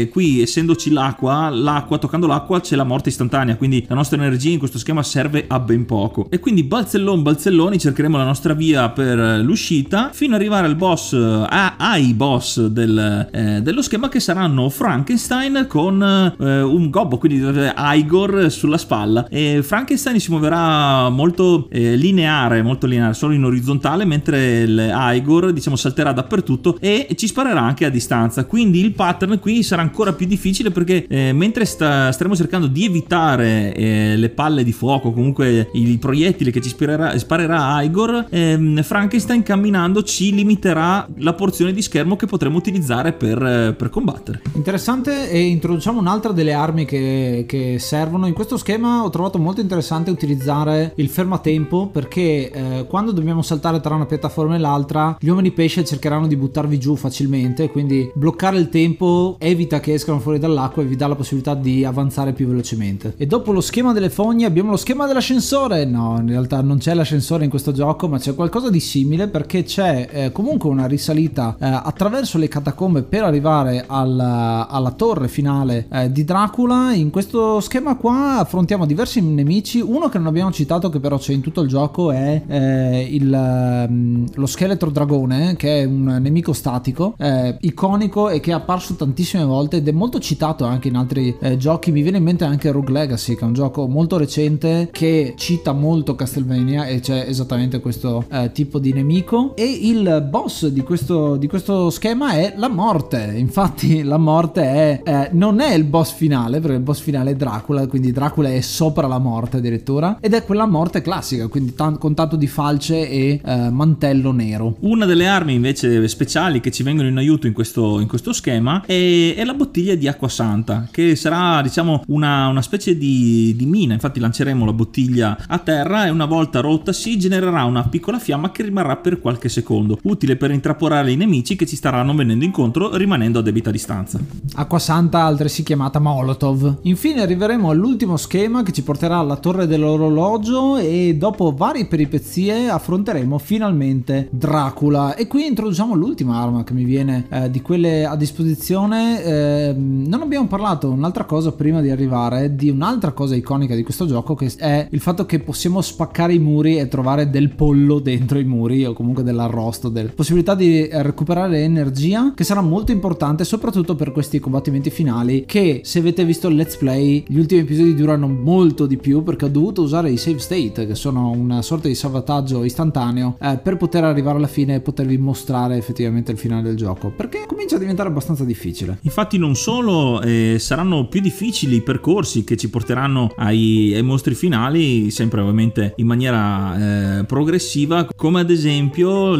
eh, 0.00 0.08
qui 0.10 0.42
essendoci 0.42 0.90
l'acqua, 0.90 1.50
l'acqua 1.50 1.98
toccando 1.98 2.26
l'acqua 2.26 2.60
c'è 2.60 2.74
la 2.74 2.82
morte 2.82 3.10
istantanea, 3.10 3.54
quindi 3.54 3.84
la 3.88 3.94
nostra 3.94 4.16
energia 4.16 4.50
in 4.50 4.58
questo 4.58 4.78
schema 4.78 5.04
serve 5.04 5.44
a 5.46 5.60
ben 5.60 5.86
poco. 5.86 6.26
E 6.30 6.40
quindi 6.40 6.64
balzellon 6.64 7.22
balzelloni 7.22 7.78
cercheremo 7.78 8.16
la 8.16 8.24
nostra 8.24 8.54
via 8.54 8.88
per 8.90 9.40
l'uscita 9.40 10.10
fino 10.12 10.34
ad 10.34 10.40
arrivare 10.40 10.63
al 10.64 10.76
boss, 10.76 11.12
a, 11.12 11.76
ai 11.76 12.14
boss 12.14 12.66
del, 12.66 13.28
eh, 13.30 13.62
dello 13.62 13.82
schema 13.82 14.08
che 14.08 14.20
saranno 14.20 14.68
Frankenstein 14.68 15.66
con 15.68 16.02
eh, 16.02 16.60
un 16.62 16.90
gobbo, 16.90 17.18
quindi 17.18 17.42
Igor 17.76 18.50
sulla 18.50 18.78
spalla. 18.78 19.28
E 19.28 19.60
Frankenstein 19.62 20.18
si 20.18 20.30
muoverà 20.30 21.08
molto 21.08 21.68
eh, 21.70 21.96
lineare, 21.96 22.62
molto 22.62 22.86
lineare, 22.86 23.14
solo 23.14 23.34
in 23.34 23.44
orizzontale, 23.44 24.04
mentre 24.04 24.60
il 24.60 24.92
Igor 25.14 25.52
diciamo 25.52 25.76
salterà 25.76 26.12
dappertutto 26.12 26.78
e 26.80 27.08
ci 27.16 27.26
sparerà 27.26 27.60
anche 27.60 27.84
a 27.84 27.90
distanza. 27.90 28.44
Quindi 28.44 28.80
il 28.80 28.92
pattern 28.92 29.38
qui 29.38 29.62
sarà 29.62 29.82
ancora 29.82 30.12
più 30.12 30.26
difficile 30.26 30.70
perché 30.70 31.06
eh, 31.06 31.32
mentre 31.32 31.64
sta, 31.64 32.10
staremo 32.10 32.36
cercando 32.36 32.66
di 32.66 32.84
evitare 32.84 33.74
eh, 33.74 34.14
le 34.16 34.28
palle 34.30 34.64
di 34.64 34.72
fuoco, 34.72 35.12
comunque 35.12 35.68
i 35.72 35.96
proiettili 35.98 36.50
che 36.50 36.60
ci 36.60 36.68
sparerà, 36.68 37.16
sparerà 37.18 37.82
Igor, 37.82 38.26
ehm, 38.30 38.82
Frankenstein 38.82 39.42
camminando 39.42 40.02
ci 40.02 40.32
limiterà 40.32 40.53
la 40.62 41.34
porzione 41.34 41.72
di 41.72 41.82
schermo 41.82 42.16
che 42.16 42.26
potremo 42.26 42.56
utilizzare 42.56 43.12
per, 43.12 43.74
per 43.76 43.88
combattere. 43.90 44.42
Interessante 44.54 45.30
e 45.30 45.40
introduciamo 45.40 46.00
un'altra 46.00 46.32
delle 46.32 46.52
armi 46.52 46.84
che, 46.84 47.44
che, 47.46 47.78
servono. 47.78 48.26
In 48.26 48.34
questo 48.34 48.56
schema 48.56 49.02
ho 49.02 49.10
trovato 49.10 49.38
molto 49.38 49.60
interessante 49.60 50.10
utilizzare 50.10 50.92
il 50.96 51.08
fermatempo 51.08 51.88
perché 51.88 52.50
eh, 52.50 52.86
quando 52.88 53.12
dobbiamo 53.12 53.42
saltare 53.42 53.80
tra 53.80 53.94
una 53.94 54.06
piattaforma 54.06 54.54
e 54.54 54.58
l'altra 54.58 55.16
gli 55.20 55.28
uomini 55.28 55.50
pesce 55.50 55.84
cercheranno 55.84 56.26
di 56.26 56.36
buttarvi 56.36 56.78
giù 56.78 56.96
facilmente, 56.96 57.70
quindi 57.70 58.10
bloccare 58.14 58.56
il 58.58 58.68
tempo 58.68 59.36
evita 59.38 59.80
che 59.80 59.94
escano 59.94 60.20
fuori 60.20 60.38
dall'acqua 60.38 60.82
e 60.82 60.86
vi 60.86 60.96
dà 60.96 61.06
la 61.06 61.14
possibilità 61.14 61.54
di 61.54 61.84
avanzare 61.84 62.32
più 62.32 62.46
velocemente. 62.46 63.14
E 63.16 63.26
dopo 63.26 63.52
lo 63.52 63.60
schema 63.60 63.92
delle 63.92 64.10
fogne 64.10 64.46
abbiamo 64.46 64.70
lo 64.70 64.76
schema 64.76 65.06
dell'ascensore. 65.06 65.84
No, 65.84 66.18
in 66.20 66.28
realtà 66.28 66.60
non 66.60 66.78
c'è 66.78 66.94
l'ascensore 66.94 67.44
in 67.44 67.50
questo 67.50 67.72
gioco, 67.72 68.08
ma 68.08 68.18
c'è 68.18 68.34
qualcosa 68.34 68.70
di 68.70 68.80
simile 68.80 69.28
perché 69.28 69.62
c'è 69.64 70.08
eh, 70.10 70.32
comunque 70.44 70.68
una 70.68 70.86
risalita 70.86 71.56
eh, 71.58 71.64
attraverso 71.64 72.36
le 72.36 72.48
catacombe 72.48 73.02
per 73.02 73.24
arrivare 73.24 73.86
al, 73.86 74.20
alla 74.20 74.90
torre 74.90 75.26
finale 75.26 75.86
eh, 75.90 76.12
di 76.12 76.22
Dracula. 76.22 76.92
In 76.92 77.08
questo 77.08 77.60
schema 77.60 77.96
qua 77.96 78.40
affrontiamo 78.40 78.84
diversi 78.84 79.22
nemici. 79.22 79.80
Uno 79.80 80.10
che 80.10 80.18
non 80.18 80.26
abbiamo 80.26 80.52
citato, 80.52 80.90
che 80.90 81.00
però 81.00 81.16
c'è 81.16 81.32
in 81.32 81.40
tutto 81.40 81.62
il 81.62 81.68
gioco, 81.68 82.10
è 82.10 82.42
eh, 82.46 83.08
il, 83.10 83.86
mm, 83.90 84.26
lo 84.34 84.44
scheletro 84.44 84.90
dragone, 84.90 85.56
che 85.56 85.80
è 85.80 85.84
un 85.84 86.18
nemico 86.20 86.52
statico, 86.52 87.14
eh, 87.16 87.56
iconico 87.60 88.28
e 88.28 88.40
che 88.40 88.50
è 88.50 88.54
apparso 88.54 88.96
tantissime 88.96 89.44
volte 89.44 89.78
ed 89.78 89.88
è 89.88 89.92
molto 89.92 90.18
citato 90.18 90.66
anche 90.66 90.88
in 90.88 90.96
altri 90.96 91.34
eh, 91.40 91.56
giochi. 91.56 91.90
Mi 91.90 92.02
viene 92.02 92.18
in 92.18 92.24
mente 92.24 92.44
anche 92.44 92.70
Rogue 92.70 92.92
Legacy, 92.92 93.34
che 93.34 93.40
è 93.40 93.44
un 93.44 93.54
gioco 93.54 93.88
molto 93.88 94.18
recente 94.18 94.90
che 94.92 95.32
cita 95.38 95.72
molto 95.72 96.14
Castlevania 96.14 96.84
e 96.84 97.00
c'è 97.00 97.24
esattamente 97.26 97.80
questo 97.80 98.26
eh, 98.30 98.52
tipo 98.52 98.78
di 98.78 98.92
nemico. 98.92 99.56
E 99.56 99.64
il 99.64 100.23
boss 100.24 100.66
di 100.66 100.82
questo, 100.82 101.36
di 101.36 101.46
questo 101.46 101.90
schema 101.90 102.32
è 102.32 102.54
la 102.56 102.68
morte. 102.68 103.32
Infatti, 103.36 104.02
la 104.04 104.18
morte 104.18 104.62
è, 104.62 105.00
eh, 105.04 105.28
non 105.32 105.60
è 105.60 105.74
il 105.74 105.84
boss 105.84 106.12
finale, 106.12 106.60
perché 106.60 106.76
il 106.76 106.82
boss 106.82 107.00
finale 107.00 107.32
è 107.32 107.36
Dracula, 107.36 107.86
quindi 107.86 108.12
Dracula 108.12 108.52
è 108.52 108.60
sopra 108.60 109.06
la 109.06 109.18
morte 109.18 109.58
addirittura, 109.58 110.18
ed 110.20 110.34
è 110.34 110.44
quella 110.44 110.66
morte 110.66 111.02
classica, 111.02 111.46
quindi 111.48 111.74
t- 111.74 111.98
con 111.98 112.14
tanto 112.14 112.36
di 112.36 112.46
falce 112.46 113.08
e 113.08 113.40
eh, 113.44 113.70
mantello 113.70 114.32
nero. 114.32 114.76
Una 114.80 115.06
delle 115.06 115.26
armi 115.26 115.54
invece 115.54 116.06
speciali 116.08 116.60
che 116.60 116.70
ci 116.70 116.82
vengono 116.82 117.08
in 117.08 117.16
aiuto 117.16 117.46
in 117.46 117.52
questo, 117.52 118.00
in 118.00 118.08
questo 118.08 118.32
schema 118.32 118.82
è, 118.86 119.34
è, 119.36 119.44
la 119.44 119.54
bottiglia 119.54 119.94
di 119.94 120.08
acqua 120.08 120.28
santa, 120.28 120.88
che 120.90 121.16
sarà 121.16 121.62
diciamo 121.62 122.02
una, 122.08 122.48
una 122.48 122.62
specie 122.62 122.96
di, 122.96 123.54
di 123.56 123.66
mina, 123.66 123.94
infatti 123.94 124.20
lanceremo 124.20 124.64
la 124.64 124.72
bottiglia 124.72 125.38
a 125.46 125.58
terra 125.58 126.06
e 126.06 126.10
una 126.10 126.26
volta 126.26 126.60
rotta 126.60 126.92
si 126.92 127.18
genererà 127.18 127.64
una 127.64 127.86
piccola 127.88 128.18
fiamma 128.18 128.50
che 128.50 128.62
rimarrà 128.62 128.96
per 128.96 129.20
qualche 129.20 129.48
secondo, 129.48 129.98
utile 130.14 130.36
per 130.36 130.50
intrapolare 130.50 131.12
i 131.12 131.16
nemici 131.16 131.56
che 131.56 131.66
ci 131.66 131.76
staranno 131.76 132.14
venendo 132.14 132.44
incontro 132.44 132.96
rimanendo 132.96 133.40
a 133.40 133.42
debita 133.42 133.70
distanza. 133.70 134.18
Acqua 134.54 134.78
santa 134.78 135.22
altresì 135.24 135.62
chiamata 135.62 135.98
Molotov. 135.98 136.78
Infine 136.82 137.22
arriveremo 137.22 137.70
all'ultimo 137.70 138.16
schema 138.16 138.62
che 138.62 138.72
ci 138.72 138.82
porterà 138.82 139.18
alla 139.18 139.36
torre 139.36 139.66
dell'orologio 139.66 140.76
e 140.76 141.16
dopo 141.18 141.52
varie 141.54 141.86
peripezie 141.86 142.68
affronteremo 142.68 143.38
finalmente 143.38 144.28
Dracula 144.30 145.16
e 145.16 145.26
qui 145.26 145.46
introduciamo 145.46 145.94
l'ultima 145.94 146.40
arma 146.40 146.64
che 146.64 146.72
mi 146.72 146.84
viene 146.84 147.26
eh, 147.28 147.50
di 147.50 147.60
quelle 147.60 148.06
a 148.06 148.16
disposizione. 148.16 149.22
Eh, 149.22 149.74
non 149.76 150.22
abbiamo 150.22 150.46
parlato 150.46 150.90
un'altra 150.90 151.24
cosa 151.24 151.52
prima 151.52 151.80
di 151.80 151.90
arrivare 151.90 152.54
di 152.54 152.70
un'altra 152.70 153.12
cosa 153.12 153.34
iconica 153.34 153.74
di 153.74 153.82
questo 153.82 154.06
gioco 154.06 154.34
che 154.34 154.52
è 154.56 154.86
il 154.90 155.00
fatto 155.00 155.26
che 155.26 155.40
possiamo 155.40 155.80
spaccare 155.80 156.34
i 156.34 156.38
muri 156.38 156.78
e 156.78 156.88
trovare 156.88 157.30
del 157.30 157.50
pollo 157.50 157.98
dentro 157.98 158.38
i 158.38 158.44
muri 158.44 158.84
o 158.84 158.92
comunque 158.92 159.22
dell'arrosto, 159.22 159.88
della 160.04 160.12
possibilità 160.14 160.54
di 160.54 160.88
recuperare 160.90 161.62
energia 161.62 162.32
che 162.34 162.44
sarà 162.44 162.60
molto 162.60 162.92
importante 162.92 163.44
soprattutto 163.44 163.94
per 163.94 164.12
questi 164.12 164.38
combattimenti 164.38 164.90
finali 164.90 165.44
che 165.46 165.80
se 165.84 165.98
avete 165.98 166.24
visto 166.24 166.48
il 166.48 166.56
let's 166.56 166.76
play 166.76 167.24
gli 167.26 167.38
ultimi 167.38 167.60
episodi 167.62 167.94
durano 167.94 168.28
molto 168.28 168.86
di 168.86 168.96
più 168.96 169.22
perché 169.22 169.46
ho 169.46 169.48
dovuto 169.48 169.82
usare 169.82 170.10
i 170.10 170.16
save 170.16 170.38
state 170.38 170.86
che 170.86 170.94
sono 170.94 171.30
una 171.30 171.62
sorta 171.62 171.88
di 171.88 171.94
salvataggio 171.94 172.64
istantaneo 172.64 173.36
eh, 173.40 173.58
per 173.62 173.76
poter 173.76 174.04
arrivare 174.04 174.36
alla 174.36 174.46
fine 174.46 174.76
e 174.76 174.80
potervi 174.80 175.16
mostrare 175.18 175.76
effettivamente 175.76 176.32
il 176.32 176.38
finale 176.38 176.62
del 176.62 176.76
gioco 176.76 177.10
perché 177.10 177.44
comincia 177.46 177.76
a 177.76 177.78
diventare 177.78 178.08
abbastanza 178.08 178.44
difficile. 178.44 178.98
Infatti 179.02 179.38
non 179.38 179.54
solo 179.54 180.20
eh, 180.20 180.56
saranno 180.58 181.08
più 181.08 181.20
difficili 181.20 181.76
i 181.76 181.82
percorsi 181.82 182.44
che 182.44 182.56
ci 182.56 182.68
porteranno 182.68 183.32
ai, 183.36 183.92
ai 183.94 184.02
mostri 184.02 184.34
finali 184.34 185.10
sempre 185.10 185.40
ovviamente 185.40 185.94
in 185.96 186.06
maniera 186.06 187.18
eh, 187.18 187.24
progressiva 187.24 188.08
come 188.14 188.40
ad 188.40 188.50
esempio 188.50 189.34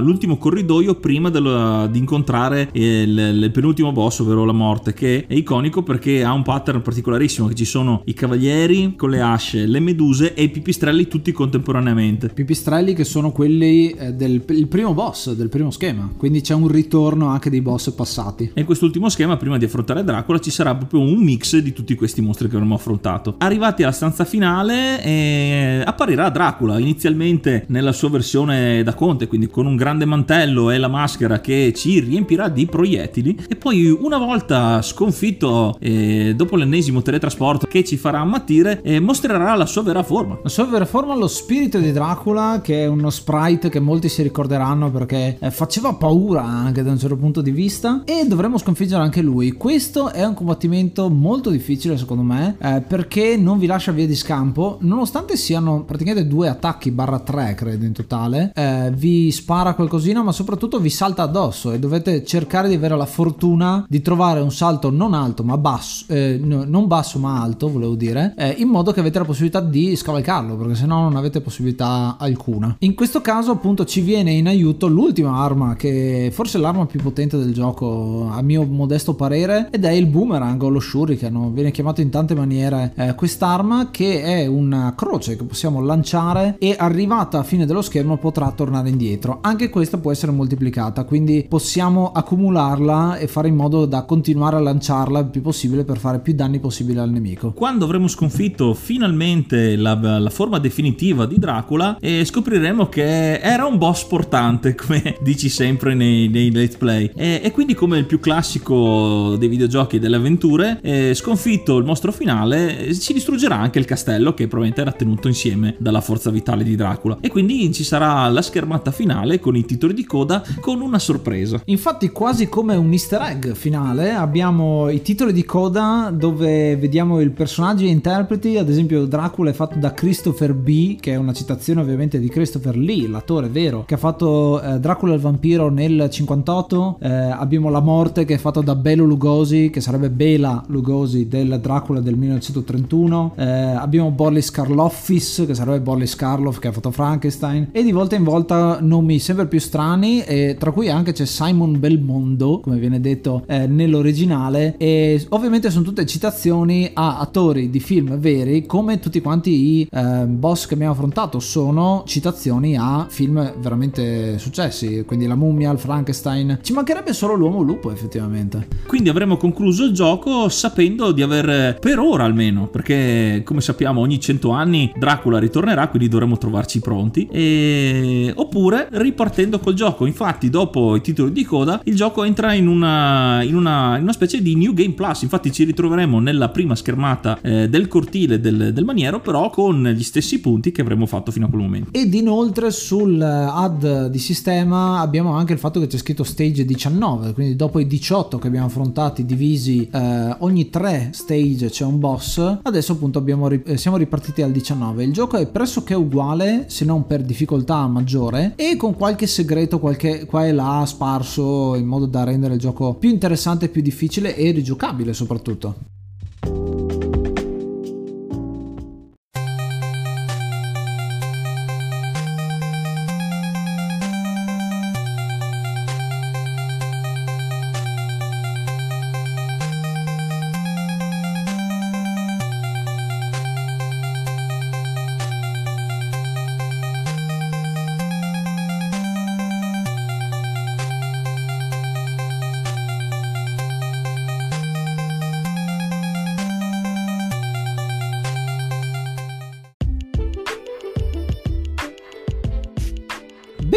l'ultimo 0.00 0.36
corridoio 0.36 0.96
prima 0.96 1.30
di 1.30 1.98
incontrare 1.98 2.68
il, 2.72 3.18
il 3.18 3.50
penultimo 3.52 3.92
boss 3.92 4.20
ovvero 4.20 4.44
la 4.44 4.52
morte 4.52 4.92
che 4.92 5.26
è 5.26 5.34
iconico 5.34 5.82
perché 5.82 6.24
ha 6.24 6.32
un 6.32 6.42
pattern 6.42 6.82
particolarissimo 6.82 7.48
che 7.48 7.54
ci 7.54 7.64
sono 7.64 8.02
i 8.06 8.14
cavalieri 8.14 8.94
con 8.96 9.10
le 9.10 9.20
asce 9.20 9.66
le 9.66 9.80
meduse 9.80 10.34
e 10.34 10.44
i 10.44 10.48
pipistrelli 10.48 11.08
tutti 11.08 11.32
contemporaneamente. 11.32 12.28
Pipistrelli 12.28 12.94
che 12.94 13.04
sono 13.04 13.32
quelli 13.32 13.90
eh, 13.90 14.12
del 14.12 14.40
primo 14.40 14.94
boss 14.94 15.32
del 15.32 15.48
primo 15.48 15.70
schema 15.70 16.12
quindi 16.16 16.40
c'è 16.40 16.54
un 16.54 16.68
ritorno 16.68 17.26
anche 17.26 17.50
dei 17.50 17.60
boss 17.60 17.90
passati. 17.90 18.52
E 18.54 18.60
in 18.60 18.66
quest'ultimo 18.66 19.08
schema 19.08 19.36
prima 19.36 19.58
di 19.58 19.64
affrontare 19.64 20.04
Dracula 20.04 20.38
ci 20.38 20.50
sarà 20.50 20.74
proprio 20.74 21.00
un 21.00 21.22
mix 21.22 21.56
di 21.58 21.72
tutti 21.72 21.94
questi 21.94 22.20
mostri 22.20 22.48
che 22.48 22.56
avremo 22.56 22.74
affrontato. 22.74 23.34
Arrivati 23.38 23.82
alla 23.82 23.92
stanza 23.92 24.24
finale 24.24 25.02
eh, 25.02 25.82
apparirà 25.84 26.28
Dracula 26.30 26.78
inizialmente 26.78 27.64
nella 27.68 27.92
sua 27.92 28.10
versione 28.10 28.82
da 28.82 28.94
conte 28.94 29.26
quindi 29.26 29.48
con 29.48 29.61
un 29.66 29.76
grande 29.76 30.04
mantello 30.04 30.70
e 30.70 30.78
la 30.78 30.88
maschera 30.88 31.40
che 31.40 31.72
ci 31.74 32.00
riempirà 32.00 32.48
di 32.48 32.66
proiettili. 32.66 33.38
E 33.48 33.56
poi 33.56 33.90
una 33.90 34.18
volta 34.18 34.80
sconfitto 34.82 35.76
eh, 35.80 36.34
dopo 36.36 36.56
l'ennesimo 36.56 37.02
teletrasporto 37.02 37.66
che 37.66 37.84
ci 37.84 37.96
farà 37.96 38.20
ammattire 38.20 38.80
eh, 38.82 39.00
mostrerà 39.00 39.54
la 39.54 39.66
sua 39.66 39.82
vera 39.82 40.02
forma. 40.02 40.38
La 40.42 40.48
sua 40.48 40.64
vera 40.64 40.84
forma 40.84 41.14
lo 41.14 41.28
spirito 41.28 41.78
di 41.78 41.92
Dracula 41.92 42.60
che 42.62 42.82
è 42.82 42.86
uno 42.86 43.10
sprite 43.10 43.68
che 43.68 43.80
molti 43.80 44.08
si 44.08 44.22
ricorderanno 44.22 44.90
perché 44.90 45.36
eh, 45.38 45.50
faceva 45.50 45.94
paura 45.94 46.42
anche 46.42 46.82
da 46.82 46.90
un 46.90 46.98
certo 46.98 47.16
punto 47.16 47.40
di 47.40 47.50
vista. 47.50 48.02
E 48.04 48.26
dovremo 48.26 48.58
sconfiggere 48.58 49.02
anche 49.02 49.22
lui. 49.22 49.52
Questo 49.52 50.10
è 50.12 50.24
un 50.24 50.34
combattimento 50.34 51.08
molto 51.08 51.50
difficile 51.50 51.96
secondo 51.96 52.22
me 52.22 52.56
eh, 52.60 52.82
perché 52.86 53.36
non 53.36 53.58
vi 53.58 53.66
lascia 53.66 53.92
via 53.92 54.06
di 54.06 54.16
scampo. 54.16 54.78
Nonostante 54.80 55.36
siano 55.36 55.84
praticamente 55.84 56.26
due 56.26 56.48
attacchi 56.48 56.90
barra 56.90 57.18
tre 57.18 57.54
credo 57.54 57.84
in 57.84 57.92
totale 57.92 58.52
eh, 58.54 58.90
vi 58.94 59.30
spara 59.30 59.51
spara 59.52 59.74
qualcosina, 59.74 60.22
ma 60.22 60.32
soprattutto 60.32 60.80
vi 60.80 60.88
salta 60.88 61.22
addosso 61.22 61.72
e 61.72 61.78
dovete 61.78 62.24
cercare 62.24 62.68
di 62.68 62.74
avere 62.74 62.96
la 62.96 63.04
fortuna 63.04 63.84
di 63.86 64.00
trovare 64.00 64.40
un 64.40 64.50
salto 64.50 64.88
non 64.88 65.12
alto 65.12 65.44
ma 65.44 65.58
basso, 65.58 66.06
eh, 66.08 66.40
no, 66.42 66.64
non 66.66 66.86
basso 66.86 67.18
ma 67.18 67.42
alto, 67.42 67.68
volevo 67.68 67.94
dire, 67.94 68.32
eh, 68.38 68.54
in 68.56 68.68
modo 68.68 68.92
che 68.92 69.00
avete 69.00 69.18
la 69.18 69.26
possibilità 69.26 69.60
di 69.60 69.94
scavalcarlo, 69.94 70.56
perché 70.56 70.74
se 70.74 70.86
no 70.86 71.02
non 71.02 71.16
avete 71.16 71.42
possibilità 71.42 72.16
alcuna. 72.18 72.74
In 72.78 72.94
questo 72.94 73.20
caso 73.20 73.50
appunto 73.50 73.84
ci 73.84 74.00
viene 74.00 74.30
in 74.30 74.46
aiuto 74.46 74.86
l'ultima 74.86 75.36
arma, 75.36 75.74
che 75.74 76.30
forse 76.32 76.56
è 76.56 76.60
l'arma 76.60 76.86
più 76.86 77.02
potente 77.02 77.36
del 77.36 77.52
gioco 77.52 78.30
a 78.32 78.40
mio 78.40 78.64
modesto 78.64 79.12
parere, 79.12 79.68
ed 79.70 79.84
è 79.84 79.90
il 79.90 80.06
boomerang 80.06 80.62
o 80.62 80.70
lo 80.70 80.80
shuriken, 80.80 81.52
viene 81.52 81.72
chiamato 81.72 82.00
in 82.00 82.08
tante 82.08 82.34
maniere 82.34 82.94
eh, 82.96 83.14
quest'arma 83.14 83.90
che 83.90 84.22
è 84.22 84.46
una 84.46 84.94
croce 84.96 85.36
che 85.36 85.44
possiamo 85.44 85.82
lanciare 85.82 86.56
e 86.58 86.74
arrivata 86.78 87.38
a 87.38 87.42
fine 87.42 87.66
dello 87.66 87.82
schermo 87.82 88.16
potrà 88.16 88.50
tornare 88.52 88.88
indietro. 88.88 89.40
Anche 89.44 89.70
questa 89.70 89.98
può 89.98 90.12
essere 90.12 90.30
moltiplicata, 90.30 91.02
quindi 91.02 91.44
possiamo 91.48 92.12
accumularla 92.12 93.16
e 93.16 93.26
fare 93.26 93.48
in 93.48 93.56
modo 93.56 93.86
da 93.86 94.04
continuare 94.04 94.54
a 94.54 94.60
lanciarla 94.60 95.18
il 95.18 95.26
più 95.26 95.42
possibile 95.42 95.82
per 95.82 95.98
fare 95.98 96.20
più 96.20 96.32
danni 96.32 96.60
possibile 96.60 97.00
al 97.00 97.10
nemico. 97.10 97.52
Quando 97.52 97.84
avremo 97.84 98.06
sconfitto 98.06 98.72
finalmente 98.72 99.74
la, 99.74 99.94
la 99.94 100.30
forma 100.30 100.60
definitiva 100.60 101.26
di 101.26 101.40
Dracula 101.40 101.96
e 101.98 102.24
scopriremo 102.24 102.88
che 102.88 103.40
era 103.40 103.66
un 103.66 103.78
boss 103.78 104.04
portante, 104.04 104.76
come 104.78 105.16
dici 105.20 105.48
sempre 105.48 105.94
nei, 105.94 106.28
nei 106.28 106.52
let's 106.52 106.76
play. 106.76 107.10
E, 107.12 107.40
e, 107.42 107.50
quindi 107.50 107.74
come 107.74 107.98
il 107.98 108.06
più 108.06 108.20
classico 108.20 109.34
dei 109.36 109.48
videogiochi 109.48 109.96
e 109.96 109.98
delle 109.98 110.16
avventure, 110.16 110.78
eh, 110.82 111.14
sconfitto 111.14 111.78
il 111.78 111.84
mostro 111.84 112.12
finale, 112.12 112.94
ci 112.94 113.12
distruggerà 113.12 113.58
anche 113.58 113.80
il 113.80 113.86
castello 113.86 114.34
che 114.34 114.46
probabilmente 114.46 114.82
era 114.82 114.92
tenuto 114.92 115.26
insieme 115.26 115.74
dalla 115.78 116.00
forza 116.00 116.30
vitale 116.30 116.62
di 116.62 116.76
Dracula. 116.76 117.18
E 117.20 117.28
quindi 117.28 117.72
ci 117.72 117.82
sarà 117.82 118.28
la 118.28 118.40
schermata 118.40 118.92
finale 118.92 119.31
con 119.38 119.56
i 119.56 119.64
titoli 119.64 119.94
di 119.94 120.04
coda 120.04 120.42
con 120.60 120.80
una 120.80 120.98
sorpresa. 120.98 121.60
Infatti 121.66 122.10
quasi 122.10 122.48
come 122.48 122.76
un 122.76 122.92
easter 122.92 123.20
egg 123.22 123.52
finale 123.52 124.12
abbiamo 124.12 124.88
i 124.88 125.02
titoli 125.02 125.32
di 125.32 125.44
coda 125.44 126.12
dove 126.14 126.76
vediamo 126.76 127.20
i 127.20 127.30
personaggi 127.30 127.86
e 127.86 127.90
interpreti, 127.90 128.58
ad 128.58 128.68
esempio 128.68 129.06
Dracula 129.06 129.50
è 129.50 129.52
fatto 129.52 129.78
da 129.78 129.92
Christopher 129.92 130.54
B, 130.54 130.98
che 130.98 131.12
è 131.12 131.16
una 131.16 131.32
citazione 131.32 131.80
ovviamente 131.80 132.18
di 132.18 132.28
Christopher 132.28 132.76
Lee, 132.76 133.08
l'attore 133.08 133.48
vero, 133.48 133.84
che 133.84 133.94
ha 133.94 133.98
fatto 133.98 134.60
eh, 134.60 134.78
Dracula 134.78 135.14
il 135.14 135.20
vampiro 135.20 135.70
nel 135.70 136.08
58, 136.10 136.98
eh, 137.00 137.08
abbiamo 137.08 137.70
La 137.70 137.80
morte 137.80 138.24
che 138.24 138.34
è 138.34 138.38
fatto 138.38 138.60
da 138.60 138.74
Belo 138.74 139.04
Lugosi, 139.04 139.70
che 139.70 139.80
sarebbe 139.80 140.10
Bela 140.10 140.62
Lugosi 140.68 141.28
del 141.28 141.58
Dracula 141.60 142.00
del 142.00 142.16
1931, 142.16 143.34
eh, 143.36 143.44
abbiamo 143.44 144.10
Boris 144.10 144.50
Karloffis, 144.50 145.44
che 145.46 145.54
sarebbe 145.54 145.80
Boris 145.80 146.14
Karloff 146.14 146.58
che 146.58 146.68
ha 146.68 146.72
fatto 146.72 146.90
Frankenstein, 146.90 147.68
e 147.72 147.82
di 147.82 147.92
volta 147.92 148.16
in 148.16 148.24
volta 148.24 148.78
nomi 148.80 149.11
sempre 149.18 149.46
più 149.46 149.58
strani, 149.58 150.22
e 150.22 150.56
tra 150.58 150.70
cui 150.70 150.88
anche 150.88 151.12
c'è 151.12 151.24
Simon 151.24 151.78
Belmondo, 151.78 152.60
come 152.60 152.78
viene 152.78 153.00
detto 153.00 153.44
eh, 153.46 153.66
nell'originale, 153.66 154.76
e 154.76 155.24
ovviamente 155.30 155.70
sono 155.70 155.84
tutte 155.84 156.06
citazioni 156.06 156.90
a 156.92 157.18
attori 157.18 157.70
di 157.70 157.80
film 157.80 158.16
veri, 158.18 158.66
come 158.66 158.98
tutti 158.98 159.20
quanti 159.20 159.50
i 159.50 159.88
eh, 159.90 160.24
boss 160.26 160.66
che 160.66 160.74
abbiamo 160.74 160.92
affrontato 160.92 161.40
sono 161.40 162.04
citazioni 162.06 162.76
a 162.76 163.06
film 163.08 163.54
veramente 163.60 164.38
successi, 164.38 165.04
quindi 165.06 165.26
la 165.26 165.34
mummia, 165.34 165.70
il 165.70 165.78
Frankenstein. 165.78 166.58
Ci 166.62 166.72
mancherebbe 166.72 167.12
solo 167.12 167.34
l'uomo 167.34 167.62
lupo, 167.62 167.90
effettivamente. 167.90 168.66
Quindi 168.86 169.08
avremo 169.08 169.36
concluso 169.36 169.84
il 169.84 169.92
gioco 169.92 170.48
sapendo 170.48 171.12
di 171.12 171.22
aver, 171.22 171.78
per 171.78 171.98
ora 171.98 172.24
almeno, 172.24 172.66
perché 172.66 173.42
come 173.44 173.60
sappiamo 173.60 174.00
ogni 174.00 174.20
100 174.20 174.50
anni 174.50 174.92
Dracula 174.96 175.38
ritornerà, 175.38 175.88
quindi 175.88 176.08
dovremo 176.08 176.38
trovarci 176.38 176.80
pronti, 176.80 177.26
e... 177.30 178.32
oppure 178.34 178.88
ripartendo 179.02 179.58
col 179.58 179.74
gioco. 179.74 180.06
Infatti, 180.06 180.50
dopo 180.50 180.96
i 180.96 181.00
titoli 181.00 181.32
di 181.32 181.44
coda, 181.44 181.80
il 181.84 181.94
gioco 181.94 182.24
entra 182.24 182.52
in 182.54 182.66
una, 182.66 183.42
in 183.42 183.56
una, 183.56 183.96
in 183.96 184.02
una 184.02 184.12
specie 184.12 184.40
di 184.40 184.56
New 184.56 184.72
Game 184.72 184.92
Plus. 184.92 185.22
Infatti, 185.22 185.52
ci 185.52 185.64
ritroveremo 185.64 186.20
nella 186.20 186.48
prima 186.48 186.74
schermata 186.74 187.38
eh, 187.42 187.68
del 187.68 187.88
cortile 187.88 188.40
del, 188.40 188.72
del, 188.72 188.84
maniero, 188.84 189.20
però 189.20 189.50
con 189.50 189.82
gli 189.94 190.02
stessi 190.02 190.40
punti 190.40 190.72
che 190.72 190.80
avremmo 190.80 191.06
fatto 191.06 191.30
fino 191.30 191.46
a 191.46 191.48
quel 191.48 191.62
momento. 191.62 191.90
Ed 191.92 192.14
inoltre 192.14 192.70
sul 192.70 193.20
add 193.20 193.84
di 194.06 194.18
sistema 194.18 195.00
abbiamo 195.00 195.32
anche 195.34 195.52
il 195.52 195.58
fatto 195.58 195.80
che 195.80 195.86
c'è 195.86 195.98
scritto 195.98 196.24
stage 196.24 196.64
19, 196.64 197.32
quindi 197.32 197.56
dopo 197.56 197.78
i 197.78 197.86
18 197.86 198.38
che 198.38 198.46
abbiamo 198.46 198.66
affrontati 198.66 199.24
divisi 199.24 199.88
eh, 199.90 200.36
ogni 200.38 200.70
3 200.70 201.10
stage 201.12 201.70
c'è 201.70 201.84
un 201.84 201.98
boss, 201.98 202.58
adesso 202.62 202.92
appunto 202.92 203.18
abbiamo, 203.18 203.48
eh, 203.48 203.76
siamo 203.76 203.96
ripartiti 203.96 204.42
al 204.42 204.52
19. 204.52 205.04
Il 205.04 205.12
gioco 205.12 205.36
è 205.36 205.46
pressoché 205.46 205.94
uguale, 205.94 206.64
se 206.68 206.84
non 206.84 207.06
per 207.06 207.22
difficoltà 207.22 207.86
maggiore, 207.86 208.52
e 208.56 208.76
con 208.76 208.91
qualche 208.94 209.26
segreto 209.26 209.78
qualche 209.78 210.24
qua 210.26 210.46
e 210.46 210.52
là 210.52 210.84
sparso 210.86 211.74
in 211.74 211.86
modo 211.86 212.06
da 212.06 212.24
rendere 212.24 212.54
il 212.54 212.60
gioco 212.60 212.94
più 212.94 213.10
interessante, 213.10 213.68
più 213.68 213.82
difficile 213.82 214.36
e 214.36 214.50
rigiocabile 214.50 215.12
soprattutto. 215.12 215.74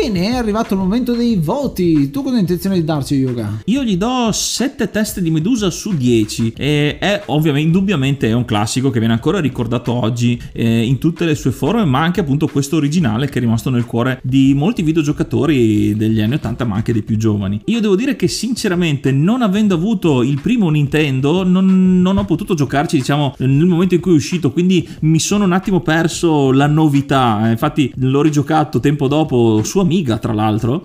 Bene, 0.06 0.28
è 0.28 0.36
arrivato 0.36 0.76
il 0.76 0.80
momento 0.80 1.16
dei 1.16 1.36
voti. 1.36 2.12
Tu 2.12 2.22
cosa 2.22 2.36
hai 2.36 2.42
intenzione 2.42 2.76
di 2.76 2.84
darci, 2.84 3.16
Yoga? 3.16 3.62
Io 3.66 3.84
gli 3.84 3.98
do 3.98 4.30
7 4.32 4.92
teste 4.92 5.20
di 5.20 5.32
Medusa 5.32 5.72
su 5.72 5.96
10. 5.96 6.54
E 6.56 7.00
è 7.00 7.24
ovviamente, 7.26 7.66
indubbiamente, 7.66 8.30
è 8.30 8.34
un 8.34 8.46
classico 8.46 8.92
che 8.92 9.00
viene 9.00 9.16
ancora 9.16 9.40
ricordato 9.40 9.92
oggi 9.94 10.40
eh, 10.52 10.86
in 10.86 11.00
tutte 11.00 11.26
le 11.26 11.34
sue 11.34 11.50
forme, 11.50 11.86
ma 11.86 12.04
anche 12.04 12.20
appunto 12.20 12.46
questo 12.48 12.76
originale 12.76 13.28
che 13.30 13.40
è 13.40 13.42
rimasto 13.42 13.72
nel 13.72 13.88
cuore 13.88 14.20
di 14.22 14.54
molti 14.54 14.84
videogiocatori 14.84 15.96
degli 15.96 16.22
anni 16.22 16.36
80, 16.36 16.66
ma 16.66 16.76
anche 16.76 16.94
dei 16.94 17.02
più 17.02 17.18
giovani. 17.18 17.62
Io 17.66 17.82
devo 17.82 17.96
dire 17.96 18.16
che, 18.16 18.28
sinceramente, 18.28 19.12
non 19.12 19.42
avendo 19.42 19.74
avuto 19.74 20.22
il 20.22 20.40
primo 20.40 20.70
Nintendo, 20.70 21.44
non, 21.44 22.00
non 22.04 22.18
ho 22.18 22.26
potuto 22.26 22.54
giocarci, 22.54 22.98
diciamo, 22.98 23.34
nel 23.40 23.66
momento 23.66 23.96
in 23.96 24.02
cui 24.02 24.12
è 24.12 24.16
uscito, 24.18 24.52
quindi 24.52 24.88
mi 25.00 25.18
sono 25.18 25.46
un 25.46 25.52
attimo 25.52 25.80
perso 25.80 26.52
la 26.52 26.68
novità. 26.68 27.50
Infatti, 27.50 27.92
l'ho 27.96 28.22
rigiocato 28.22 28.80
tempo 28.80 29.08
dopo 29.08 29.64
su 29.64 29.80
Amiga 29.80 29.94
tra 30.04 30.34
l'altro 30.34 30.84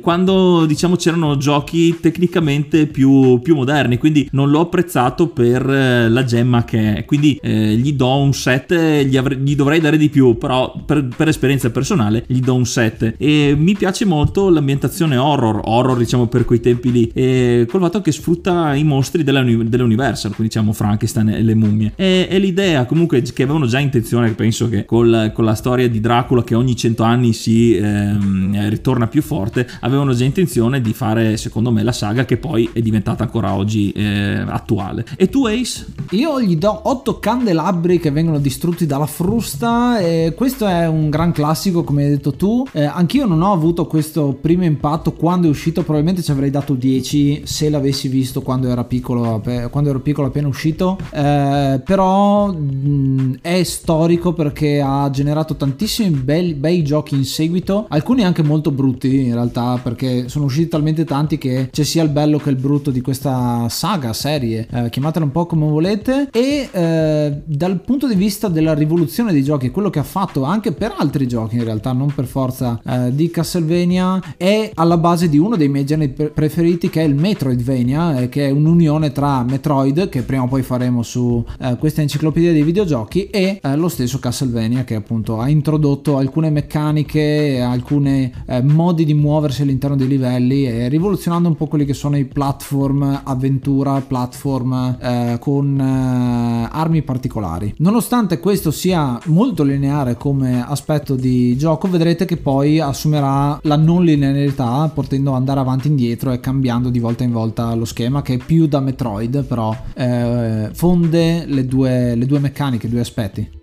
quando 0.00 0.66
diciamo 0.66 0.96
c'erano 0.96 1.36
giochi 1.36 1.98
tecnicamente 2.00 2.86
più, 2.86 3.40
più 3.42 3.54
moderni 3.54 3.98
quindi 3.98 4.28
non 4.32 4.50
l'ho 4.50 4.60
apprezzato 4.60 5.28
per 5.28 5.68
eh, 5.68 6.08
la 6.08 6.24
gemma 6.24 6.64
che 6.64 6.96
è. 6.96 7.04
Quindi 7.04 7.38
eh, 7.42 7.74
gli 7.74 7.92
do 7.94 8.16
un 8.16 8.32
7 8.32 9.04
gli, 9.04 9.16
avrei, 9.16 9.38
gli, 9.38 9.54
dovrei 9.54 9.80
dare 9.80 9.96
di 9.96 10.08
più 10.08 10.36
però 10.38 10.74
per, 10.84 11.08
per, 11.14 11.28
esperienza 11.28 11.70
personale 11.70 12.24
gli 12.26 12.40
do 12.40 12.54
un 12.54 12.66
7 12.66 13.16
e 13.18 13.54
mi 13.56 13.74
piace 13.74 14.04
molto 14.04 14.50
l'ambientazione 14.50 15.16
horror 15.16 15.60
horror 15.64 15.96
diciamo 15.96 16.26
per 16.26 16.44
quei 16.44 16.60
tempi 16.60 16.92
lì 16.92 17.10
e 17.12 17.66
col 17.68 17.80
fatto 17.80 18.00
che 18.00 18.12
sfrutta 18.12 18.74
i 18.74 18.84
mostri 18.84 19.24
della, 19.24 19.42
dell'Universal 19.42 20.34
quindi 20.34 20.52
diciamo 20.52 20.72
Frankenstein 20.72 21.28
e 21.30 21.42
le 21.42 21.54
mummie. 21.54 21.92
E, 21.96 22.28
e 22.30 22.38
l'idea 22.38 22.84
comunque 22.86 23.22
che 23.22 23.42
avevano 23.42 23.66
già 23.66 23.78
intenzione 23.78 24.32
penso 24.32 24.68
che 24.68 24.84
col, 24.84 25.32
con 25.34 25.44
la 25.44 25.54
storia 25.54 25.88
di 25.88 26.00
Dracula 26.00 26.44
che 26.44 26.54
ogni 26.54 26.76
100 26.76 27.02
anni 27.02 27.32
si 27.32 27.76
eh, 27.76 28.16
Ehm, 28.24 28.68
ritorna 28.68 29.06
più 29.06 29.22
forte, 29.22 29.68
avevano 29.80 30.14
già 30.14 30.24
intenzione 30.24 30.80
di 30.80 30.92
fare, 30.92 31.36
secondo 31.36 31.70
me, 31.70 31.82
la 31.82 31.92
saga 31.92 32.24
che 32.24 32.38
poi 32.38 32.70
è 32.72 32.80
diventata 32.80 33.22
ancora 33.22 33.54
oggi 33.54 33.92
eh, 33.92 34.42
attuale. 34.46 35.04
E 35.16 35.28
tu, 35.28 35.46
Ace? 35.46 35.86
Io 36.10 36.40
gli 36.40 36.56
do 36.56 36.80
8 36.84 37.18
candelabri 37.18 38.00
che 38.00 38.10
vengono 38.10 38.38
distrutti 38.38 38.86
dalla 38.86 39.06
frusta. 39.06 39.98
E 39.98 40.32
questo 40.36 40.66
è 40.66 40.86
un 40.86 41.10
gran 41.10 41.32
classico, 41.32 41.84
come 41.84 42.04
hai 42.04 42.10
detto 42.10 42.32
tu. 42.32 42.66
Eh, 42.72 42.84
anch'io 42.84 43.26
non 43.26 43.42
ho 43.42 43.52
avuto 43.52 43.86
questo 43.86 44.36
primo 44.40 44.64
impatto 44.64 45.12
quando 45.12 45.46
è 45.46 45.50
uscito. 45.50 45.82
Probabilmente 45.82 46.22
ci 46.22 46.30
avrei 46.30 46.50
dato 46.50 46.74
10 46.74 47.42
se 47.44 47.68
l'avessi 47.68 48.08
visto 48.08 48.42
quando 48.42 48.68
era 48.68 48.84
piccolo, 48.84 49.42
quando 49.70 49.90
ero 49.90 50.00
piccolo 50.00 50.28
appena 50.28 50.48
uscito. 50.48 50.98
Eh, 51.10 51.80
però 51.84 52.52
mh, 52.52 53.38
è 53.42 53.62
storico 53.62 54.32
perché 54.32 54.80
ha 54.80 55.08
generato 55.10 55.56
tantissimi 55.56 56.10
bei, 56.10 56.54
bei 56.54 56.82
giochi 56.82 57.14
in 57.14 57.24
seguito. 57.24 57.86
Alcuni 57.88 58.13
alcuni 58.14 58.24
anche 58.24 58.42
molto 58.42 58.70
brutti 58.70 59.24
in 59.24 59.34
realtà 59.34 59.78
perché 59.82 60.28
sono 60.28 60.44
usciti 60.44 60.68
talmente 60.68 61.04
tanti 61.04 61.36
che 61.36 61.68
c'è 61.70 61.82
sia 61.82 62.02
il 62.02 62.10
bello 62.10 62.38
che 62.38 62.50
il 62.50 62.56
brutto 62.56 62.90
di 62.90 63.00
questa 63.00 63.66
saga, 63.68 64.12
serie, 64.12 64.66
eh, 64.70 64.88
chiamatela 64.88 65.24
un 65.24 65.32
po' 65.32 65.46
come 65.46 65.68
volete. 65.68 66.28
E 66.30 66.68
eh, 66.70 67.42
dal 67.44 67.80
punto 67.80 68.06
di 68.06 68.14
vista 68.14 68.48
della 68.48 68.74
rivoluzione 68.74 69.32
dei 69.32 69.42
giochi, 69.42 69.70
quello 69.70 69.90
che 69.90 69.98
ha 69.98 70.04
fatto 70.04 70.44
anche 70.44 70.72
per 70.72 70.94
altri 70.96 71.26
giochi 71.26 71.56
in 71.56 71.64
realtà, 71.64 71.92
non 71.92 72.12
per 72.14 72.26
forza 72.26 72.80
eh, 72.84 73.14
di 73.14 73.30
Castlevania, 73.30 74.34
è 74.36 74.70
alla 74.74 74.96
base 74.96 75.28
di 75.28 75.38
uno 75.38 75.56
dei 75.56 75.68
miei 75.68 75.84
generi 75.84 76.30
preferiti 76.32 76.88
che 76.88 77.02
è 77.02 77.04
il 77.04 77.14
Metroidvania, 77.14 78.20
eh, 78.20 78.28
che 78.28 78.46
è 78.46 78.50
un'unione 78.50 79.10
tra 79.10 79.42
Metroid, 79.42 80.08
che 80.08 80.22
prima 80.22 80.42
o 80.42 80.48
poi 80.48 80.62
faremo 80.62 81.02
su 81.02 81.44
eh, 81.58 81.76
questa 81.78 82.00
enciclopedia 82.00 82.52
dei 82.52 82.62
videogiochi, 82.62 83.26
e 83.26 83.58
eh, 83.60 83.76
lo 83.76 83.88
stesso 83.88 84.18
Castlevania 84.18 84.84
che 84.84 84.94
appunto 84.94 85.40
ha 85.40 85.48
introdotto 85.48 86.16
alcune 86.16 86.50
meccaniche, 86.50 87.60
alcuni 88.04 88.32
modi 88.62 89.04
di 89.04 89.14
muoversi 89.14 89.62
all'interno 89.62 89.96
dei 89.96 90.06
livelli 90.06 90.66
e 90.66 90.88
rivoluzionando 90.88 91.48
un 91.48 91.56
po' 91.56 91.66
quelli 91.66 91.84
che 91.84 91.94
sono 91.94 92.16
i 92.16 92.24
platform 92.24 93.22
avventura, 93.24 94.00
platform 94.00 94.96
eh, 95.00 95.36
con 95.40 95.78
eh, 95.78 96.68
armi 96.70 97.02
particolari. 97.02 97.74
Nonostante 97.78 98.38
questo 98.38 98.70
sia 98.70 99.18
molto 99.26 99.62
lineare 99.62 100.16
come 100.16 100.64
aspetto 100.66 101.14
di 101.14 101.56
gioco, 101.56 101.88
vedrete 101.88 102.24
che 102.24 102.36
poi 102.36 102.80
assumerà 102.80 103.58
la 103.62 103.76
non 103.76 104.04
linearità, 104.04 104.90
potendo 104.92 105.32
andare 105.32 105.60
avanti 105.60 105.88
e 105.88 105.90
indietro 105.90 106.32
e 106.32 106.40
cambiando 106.40 106.90
di 106.90 106.98
volta 106.98 107.24
in 107.24 107.32
volta 107.32 107.74
lo 107.74 107.84
schema, 107.84 108.22
che 108.22 108.34
è 108.34 108.38
più 108.38 108.66
da 108.66 108.80
Metroid, 108.80 109.44
però 109.44 109.74
eh, 109.94 110.70
fonde 110.72 111.44
le 111.46 111.66
due, 111.66 112.14
le 112.14 112.26
due 112.26 112.38
meccaniche, 112.38 112.88
due 112.88 113.00
aspetti. 113.00 113.62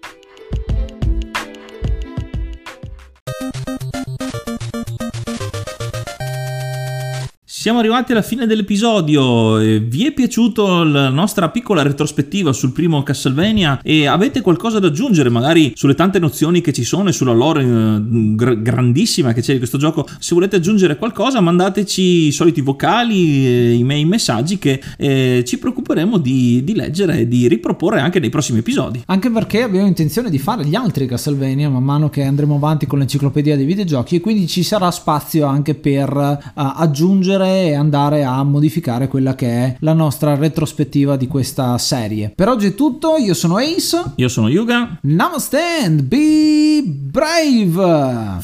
Siamo 7.61 7.77
arrivati 7.77 8.11
alla 8.11 8.23
fine 8.23 8.47
dell'episodio. 8.47 9.57
Vi 9.57 10.07
è 10.07 10.11
piaciuta 10.13 10.83
la 10.83 11.09
nostra 11.09 11.49
piccola 11.49 11.83
retrospettiva 11.83 12.53
sul 12.53 12.71
primo 12.71 13.03
Castlevania 13.03 13.79
e 13.83 14.07
avete 14.07 14.41
qualcosa 14.41 14.79
da 14.79 14.87
aggiungere 14.87 15.29
magari 15.29 15.71
sulle 15.75 15.93
tante 15.93 16.17
nozioni 16.17 16.61
che 16.61 16.73
ci 16.73 16.83
sono 16.83 17.09
e 17.09 17.11
sulla 17.11 17.33
lore 17.33 17.61
eh, 17.61 18.63
grandissima 18.63 19.31
che 19.33 19.41
c'è 19.41 19.51
di 19.51 19.59
questo 19.59 19.77
gioco? 19.77 20.07
Se 20.17 20.33
volete 20.33 20.55
aggiungere 20.55 20.97
qualcosa 20.97 21.39
mandateci 21.39 22.01
i 22.01 22.31
soliti 22.31 22.61
vocali, 22.61 23.77
i 23.77 23.83
miei 23.83 24.05
messaggi 24.05 24.57
che 24.57 24.81
eh, 24.97 25.43
ci 25.45 25.59
preoccuperemo 25.59 26.17
di, 26.17 26.63
di, 26.63 26.73
leggere 26.73 27.19
e 27.19 27.27
di 27.27 27.47
riproporre 27.47 27.99
anche 27.99 28.19
nei 28.19 28.31
prossimi 28.31 28.57
episodi. 28.57 29.03
Anche 29.05 29.29
perché 29.29 29.61
abbiamo 29.61 29.85
intenzione 29.85 30.31
di 30.31 30.39
fare 30.39 30.65
gli 30.65 30.73
altri 30.73 31.05
Castlevania 31.05 31.69
man 31.69 31.83
mano 31.83 32.09
che 32.09 32.23
andremo 32.23 32.55
avanti 32.55 32.87
con 32.87 32.97
l'enciclopedia 32.97 33.55
dei 33.55 33.65
videogiochi 33.65 34.15
e 34.15 34.19
quindi 34.19 34.47
ci 34.47 34.63
sarà 34.63 34.89
spazio 34.89 35.45
anche 35.45 35.75
per 35.75 36.11
uh, 36.11 36.39
aggiungere 36.55 37.49
e 37.51 37.75
andare 37.75 38.23
a 38.23 38.43
modificare 38.43 39.07
quella 39.07 39.35
che 39.35 39.47
è 39.47 39.75
la 39.79 39.93
nostra 39.93 40.35
retrospettiva 40.35 41.15
di 41.15 41.27
questa 41.27 41.77
serie. 41.77 42.31
Per 42.33 42.47
oggi 42.47 42.67
è 42.67 42.75
tutto, 42.75 43.17
io 43.17 43.33
sono 43.33 43.57
Ace. 43.57 44.13
Io 44.15 44.29
sono 44.29 44.49
Yuga. 44.49 44.97
Namaste 45.01 45.59
and 45.83 46.01
be 46.03 46.81
brave! 46.83 48.39